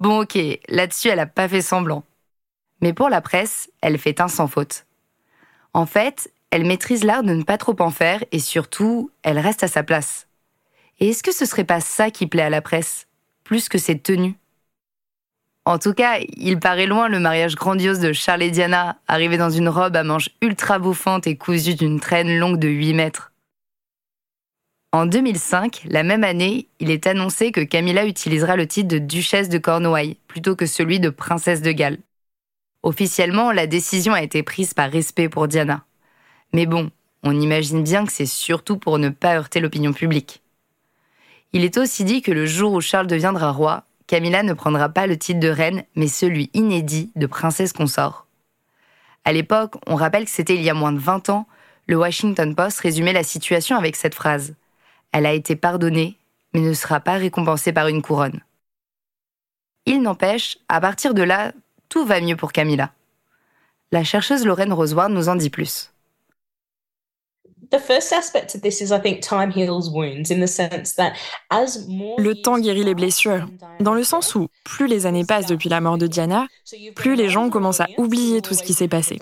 Bon 0.00 0.22
ok, 0.22 0.36
là-dessus 0.68 1.06
elle 1.06 1.20
a 1.20 1.26
pas 1.26 1.46
fait 1.46 1.62
semblant. 1.62 2.02
Mais 2.82 2.92
pour 2.92 3.08
la 3.08 3.22
presse, 3.22 3.70
elle 3.80 3.96
fait 3.96 4.20
un 4.20 4.28
sans 4.28 4.48
faute. 4.48 4.86
En 5.72 5.86
fait, 5.86 6.30
elle 6.50 6.66
maîtrise 6.66 7.04
l'art 7.04 7.22
de 7.22 7.32
ne 7.32 7.44
pas 7.44 7.56
trop 7.56 7.76
en 7.80 7.90
faire 7.90 8.22
et 8.32 8.38
surtout, 8.38 9.10
elle 9.22 9.38
reste 9.38 9.62
à 9.62 9.68
sa 9.68 9.82
place. 9.82 10.26
Et 11.00 11.08
est-ce 11.08 11.22
que 11.22 11.32
ce 11.32 11.46
serait 11.46 11.64
pas 11.64 11.80
ça 11.80 12.10
qui 12.10 12.26
plaît 12.26 12.42
à 12.42 12.50
la 12.50 12.60
presse, 12.60 13.06
plus 13.44 13.70
que 13.70 13.78
ses 13.78 13.98
tenues? 13.98 14.34
En 15.64 15.78
tout 15.78 15.94
cas, 15.94 16.18
il 16.36 16.58
paraît 16.58 16.86
loin 16.86 17.08
le 17.08 17.20
mariage 17.20 17.54
grandiose 17.54 18.00
de 18.00 18.12
Charles 18.12 18.42
et 18.42 18.50
Diana, 18.50 18.98
arrivé 19.06 19.38
dans 19.38 19.48
une 19.48 19.68
robe 19.68 19.96
à 19.96 20.02
manches 20.02 20.30
ultra 20.42 20.80
bouffante 20.80 21.28
et 21.28 21.36
cousue 21.36 21.76
d'une 21.76 22.00
traîne 22.00 22.36
longue 22.36 22.58
de 22.58 22.68
8 22.68 22.94
mètres. 22.94 23.32
En 24.90 25.06
2005, 25.06 25.84
la 25.86 26.02
même 26.02 26.24
année, 26.24 26.66
il 26.80 26.90
est 26.90 27.06
annoncé 27.06 27.52
que 27.52 27.60
Camilla 27.60 28.04
utilisera 28.04 28.56
le 28.56 28.66
titre 28.66 28.88
de 28.88 28.98
duchesse 28.98 29.48
de 29.48 29.58
Cornouailles 29.58 30.18
plutôt 30.26 30.56
que 30.56 30.66
celui 30.66 31.00
de 31.00 31.08
princesse 31.10 31.62
de 31.62 31.70
Galles. 31.70 31.98
Officiellement, 32.82 33.52
la 33.52 33.66
décision 33.66 34.12
a 34.12 34.22
été 34.22 34.42
prise 34.42 34.74
par 34.74 34.90
respect 34.90 35.28
pour 35.28 35.46
Diana. 35.48 35.84
Mais 36.52 36.66
bon, 36.66 36.90
on 37.22 37.40
imagine 37.40 37.82
bien 37.82 38.04
que 38.04 38.12
c'est 38.12 38.26
surtout 38.26 38.76
pour 38.76 38.98
ne 38.98 39.08
pas 39.08 39.36
heurter 39.36 39.60
l'opinion 39.60 39.92
publique. 39.92 40.42
Il 41.52 41.64
est 41.64 41.76
aussi 41.76 42.04
dit 42.04 42.22
que 42.22 42.32
le 42.32 42.46
jour 42.46 42.72
où 42.72 42.80
Charles 42.80 43.06
deviendra 43.06 43.52
roi, 43.52 43.84
Camilla 44.06 44.42
ne 44.42 44.52
prendra 44.52 44.88
pas 44.88 45.06
le 45.06 45.16
titre 45.16 45.40
de 45.40 45.48
reine, 45.48 45.84
mais 45.94 46.08
celui 46.08 46.50
inédit 46.54 47.12
de 47.14 47.26
princesse 47.26 47.72
consort. 47.72 48.26
À 49.24 49.32
l'époque, 49.32 49.74
on 49.86 49.94
rappelle 49.94 50.24
que 50.24 50.30
c'était 50.30 50.56
il 50.56 50.62
y 50.62 50.70
a 50.70 50.74
moins 50.74 50.92
de 50.92 50.98
20 50.98 51.30
ans, 51.30 51.46
le 51.86 51.96
Washington 51.96 52.54
Post 52.54 52.80
résumait 52.80 53.12
la 53.12 53.22
situation 53.22 53.76
avec 53.76 53.96
cette 53.96 54.14
phrase. 54.14 54.54
Elle 55.12 55.26
a 55.26 55.32
été 55.32 55.56
pardonnée, 55.56 56.16
mais 56.52 56.60
ne 56.60 56.74
sera 56.74 57.00
pas 57.00 57.14
récompensée 57.14 57.72
par 57.72 57.88
une 57.88 58.02
couronne. 58.02 58.40
Il 59.86 60.02
n'empêche, 60.02 60.58
à 60.68 60.80
partir 60.80 61.12
de 61.14 61.22
là, 61.22 61.52
tout 61.92 62.06
va 62.06 62.22
mieux 62.22 62.36
pour 62.36 62.52
Camilla. 62.52 62.90
La 63.90 64.02
chercheuse 64.02 64.46
Lorraine 64.46 64.72
Roseward 64.72 65.12
nous 65.12 65.28
en 65.28 65.36
dit 65.36 65.50
plus. 65.50 65.92
Le 72.18 72.32
temps 72.32 72.58
guérit 72.58 72.84
les 72.84 72.94
blessures, 72.94 73.46
dans 73.80 73.92
le 73.92 74.04
sens 74.04 74.34
où 74.34 74.48
plus 74.64 74.86
les 74.86 75.04
années 75.04 75.26
passent 75.26 75.46
depuis 75.46 75.68
la 75.68 75.82
mort 75.82 75.98
de 75.98 76.06
Diana, 76.06 76.46
plus 76.94 77.14
les 77.14 77.28
gens 77.28 77.50
commencent 77.50 77.80
à 77.80 77.88
oublier 77.98 78.40
tout 78.40 78.54
ce 78.54 78.62
qui 78.62 78.72
s'est 78.72 78.88
passé. 78.88 79.18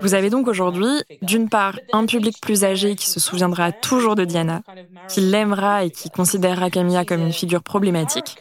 Vous 0.00 0.14
avez 0.14 0.30
donc 0.30 0.48
aujourd'hui, 0.48 1.02
d'une 1.22 1.48
part, 1.48 1.78
un 1.92 2.06
public 2.06 2.36
plus 2.40 2.64
âgé 2.64 2.94
qui 2.94 3.08
se 3.08 3.20
souviendra 3.20 3.72
toujours 3.72 4.14
de 4.14 4.24
Diana, 4.24 4.62
qui 5.08 5.20
l'aimera 5.20 5.84
et 5.84 5.90
qui 5.90 6.10
considérera 6.10 6.70
Camilla 6.70 7.04
comme 7.04 7.22
une 7.22 7.32
figure 7.32 7.62
problématique, 7.62 8.38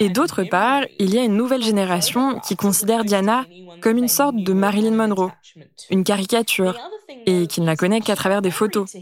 et 0.00 0.08
d'autre 0.08 0.44
part, 0.44 0.82
il 0.98 1.14
y 1.14 1.18
a 1.18 1.24
une 1.24 1.36
nouvelle 1.36 1.62
génération 1.62 2.40
qui 2.40 2.56
considère 2.56 3.04
Diana 3.04 3.44
comme 3.80 3.98
une 3.98 4.08
sorte 4.08 4.36
de 4.36 4.52
Marilyn 4.52 4.92
Monroe, 4.92 5.30
une 5.90 6.04
caricature, 6.04 6.78
et 7.26 7.46
qui 7.46 7.60
ne 7.60 7.66
la 7.66 7.76
connaît 7.76 8.00
qu'à 8.00 8.16
travers 8.16 8.42
des 8.42 8.50
photos, 8.50 8.94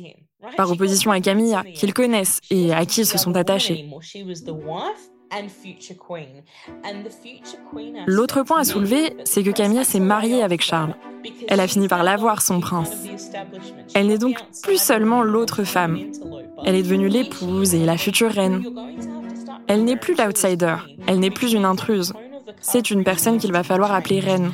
par 0.57 0.71
opposition 0.71 1.11
à 1.11 1.21
Camilla, 1.21 1.63
qu'ils 1.75 1.95
connaissent 1.95 2.41
et 2.51 2.73
à 2.73 2.85
qui 2.85 3.03
ils 3.03 3.07
se 3.07 3.19
sont 3.19 3.37
attachés. 3.37 3.89
L'autre 8.07 8.43
point 8.43 8.61
à 8.61 8.65
soulever, 8.65 9.17
c'est 9.25 9.43
que 9.43 9.51
Camilla 9.51 9.85
s'est 9.85 10.01
mariée 10.01 10.43
avec 10.43 10.63
Charles. 10.63 10.95
Elle 11.49 11.61
a 11.61 11.69
fini 11.69 11.89
par 11.89 12.03
l'avoir, 12.03 12.43
son 12.43 12.61
prince. 12.61 12.91
Elle 13.95 14.09
n'est 14.09 14.19
donc 14.19 14.39
plus 14.63 14.81
seulement 14.81 15.23
l'autre 15.23 15.65
femme. 15.65 15.99
Elle 16.65 16.75
est 16.75 16.83
devenue 16.83 17.09
l'épouse 17.09 17.75
et 17.75 17.85
la 17.85 17.97
future 17.97 18.31
reine. 18.31 18.65
Elle 19.69 19.85
n'est 19.85 19.97
plus 19.97 20.15
l'outsider, 20.15 20.77
elle 21.07 21.21
n'est 21.21 21.31
plus 21.31 21.53
une 21.53 21.65
intruse. 21.65 22.13
C'est 22.61 22.91
une 22.91 23.05
personne 23.05 23.39
qu'il 23.39 23.53
va 23.53 23.63
falloir 23.63 23.93
appeler 23.93 24.21
reine. 24.21 24.53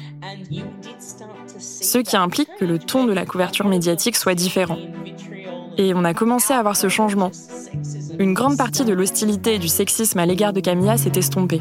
Ce 1.59 1.99
qui 1.99 2.17
implique 2.17 2.51
que 2.59 2.64
le 2.64 2.79
ton 2.79 3.05
de 3.05 3.12
la 3.12 3.27
couverture 3.27 3.67
médiatique 3.67 4.17
soit 4.17 4.35
différent. 4.35 4.79
Et 5.77 5.93
on 5.95 6.05
a 6.05 6.14
commencé 6.14 6.53
à 6.53 6.62
voir 6.62 6.77
ce 6.77 6.88
changement. 6.88 7.31
Une 8.19 8.35
grande 8.35 8.57
partie 8.57 8.85
de 8.85 8.93
l'hostilité 8.93 9.55
et 9.55 9.59
du 9.59 9.69
sexisme 9.69 10.19
à 10.19 10.27
l'égard 10.27 10.53
de 10.53 10.61
Camilla 10.61 10.97
s'est 10.97 11.13
estompée. 11.17 11.61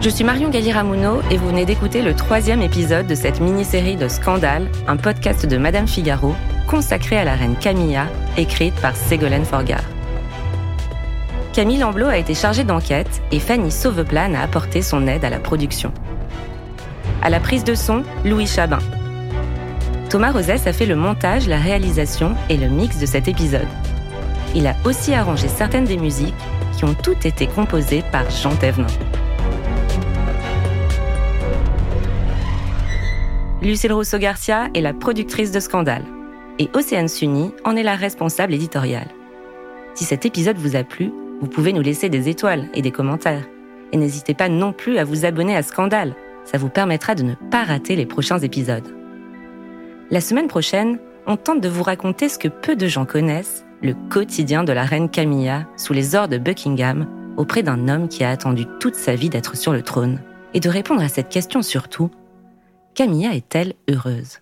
Je 0.00 0.10
suis 0.10 0.22
Marion 0.22 0.50
Galli-Ramuno 0.50 1.20
et 1.30 1.36
vous 1.36 1.48
venez 1.48 1.64
d'écouter 1.64 2.00
le 2.00 2.14
troisième 2.14 2.62
épisode 2.62 3.06
de 3.08 3.14
cette 3.14 3.40
mini-série 3.40 3.96
de 3.96 4.06
Scandale, 4.06 4.70
un 4.86 4.96
podcast 4.96 5.46
de 5.46 5.56
Madame 5.56 5.88
Figaro 5.88 6.32
consacré 6.66 7.16
à 7.16 7.24
la 7.24 7.34
reine 7.34 7.56
Camilla, 7.56 8.06
écrite 8.36 8.74
par 8.76 8.96
Ségolène 8.96 9.44
Forgard. 9.44 9.84
Camille 11.52 11.78
Lamblot 11.78 12.08
a 12.08 12.18
été 12.18 12.34
chargée 12.34 12.64
d'enquête 12.64 13.22
et 13.32 13.40
Fanny 13.40 13.70
Sauveplan 13.70 14.34
a 14.34 14.42
apporté 14.42 14.82
son 14.82 15.06
aide 15.06 15.24
à 15.24 15.30
la 15.30 15.38
production. 15.38 15.92
À 17.22 17.30
la 17.30 17.40
prise 17.40 17.64
de 17.64 17.74
son, 17.74 18.02
Louis 18.24 18.46
Chabin. 18.46 18.78
Thomas 20.10 20.32
Rosès 20.32 20.66
a 20.66 20.72
fait 20.72 20.86
le 20.86 20.96
montage, 20.96 21.48
la 21.48 21.58
réalisation 21.58 22.34
et 22.50 22.56
le 22.56 22.68
mix 22.68 22.98
de 22.98 23.06
cet 23.06 23.26
épisode. 23.26 23.66
Il 24.54 24.66
a 24.66 24.74
aussi 24.84 25.14
arrangé 25.14 25.48
certaines 25.48 25.86
des 25.86 25.96
musiques 25.96 26.34
qui 26.76 26.84
ont 26.84 26.94
toutes 26.94 27.24
été 27.24 27.46
composées 27.46 28.04
par 28.12 28.28
Jean 28.30 28.54
Thévenin. 28.54 28.86
Lucille 33.62 33.92
Rousseau-Garcia 33.92 34.68
est 34.74 34.82
la 34.82 34.92
productrice 34.92 35.50
de 35.50 35.60
Scandale 35.60 36.04
et 36.58 36.70
Océane 36.74 37.08
Sunny 37.08 37.52
en 37.64 37.76
est 37.76 37.82
la 37.82 37.96
responsable 37.96 38.54
éditoriale. 38.54 39.08
Si 39.94 40.04
cet 40.04 40.26
épisode 40.26 40.58
vous 40.58 40.76
a 40.76 40.84
plu, 40.84 41.12
vous 41.40 41.48
pouvez 41.48 41.72
nous 41.72 41.82
laisser 41.82 42.08
des 42.08 42.28
étoiles 42.28 42.68
et 42.74 42.82
des 42.82 42.90
commentaires. 42.90 43.46
Et 43.92 43.96
n'hésitez 43.96 44.34
pas 44.34 44.48
non 44.48 44.72
plus 44.72 44.98
à 44.98 45.04
vous 45.04 45.24
abonner 45.24 45.56
à 45.56 45.62
Scandale, 45.62 46.14
ça 46.44 46.58
vous 46.58 46.68
permettra 46.68 47.14
de 47.14 47.22
ne 47.22 47.34
pas 47.34 47.64
rater 47.64 47.96
les 47.96 48.06
prochains 48.06 48.38
épisodes. 48.38 48.94
La 50.10 50.20
semaine 50.20 50.48
prochaine, 50.48 50.98
on 51.26 51.36
tente 51.36 51.60
de 51.60 51.68
vous 51.68 51.82
raconter 51.82 52.28
ce 52.28 52.38
que 52.38 52.48
peu 52.48 52.76
de 52.76 52.86
gens 52.86 53.04
connaissent, 53.04 53.64
le 53.82 53.94
quotidien 54.10 54.64
de 54.64 54.72
la 54.72 54.84
reine 54.84 55.10
Camilla 55.10 55.66
sous 55.76 55.92
les 55.92 56.14
ors 56.14 56.28
de 56.28 56.38
Buckingham 56.38 57.06
auprès 57.36 57.62
d'un 57.62 57.88
homme 57.88 58.08
qui 58.08 58.24
a 58.24 58.30
attendu 58.30 58.64
toute 58.80 58.94
sa 58.94 59.14
vie 59.14 59.28
d'être 59.28 59.56
sur 59.56 59.72
le 59.72 59.82
trône. 59.82 60.20
Et 60.54 60.60
de 60.60 60.70
répondre 60.70 61.02
à 61.02 61.08
cette 61.08 61.28
question 61.28 61.62
surtout, 61.62 62.10
Camilla 62.94 63.34
est-elle 63.34 63.74
heureuse? 63.90 64.38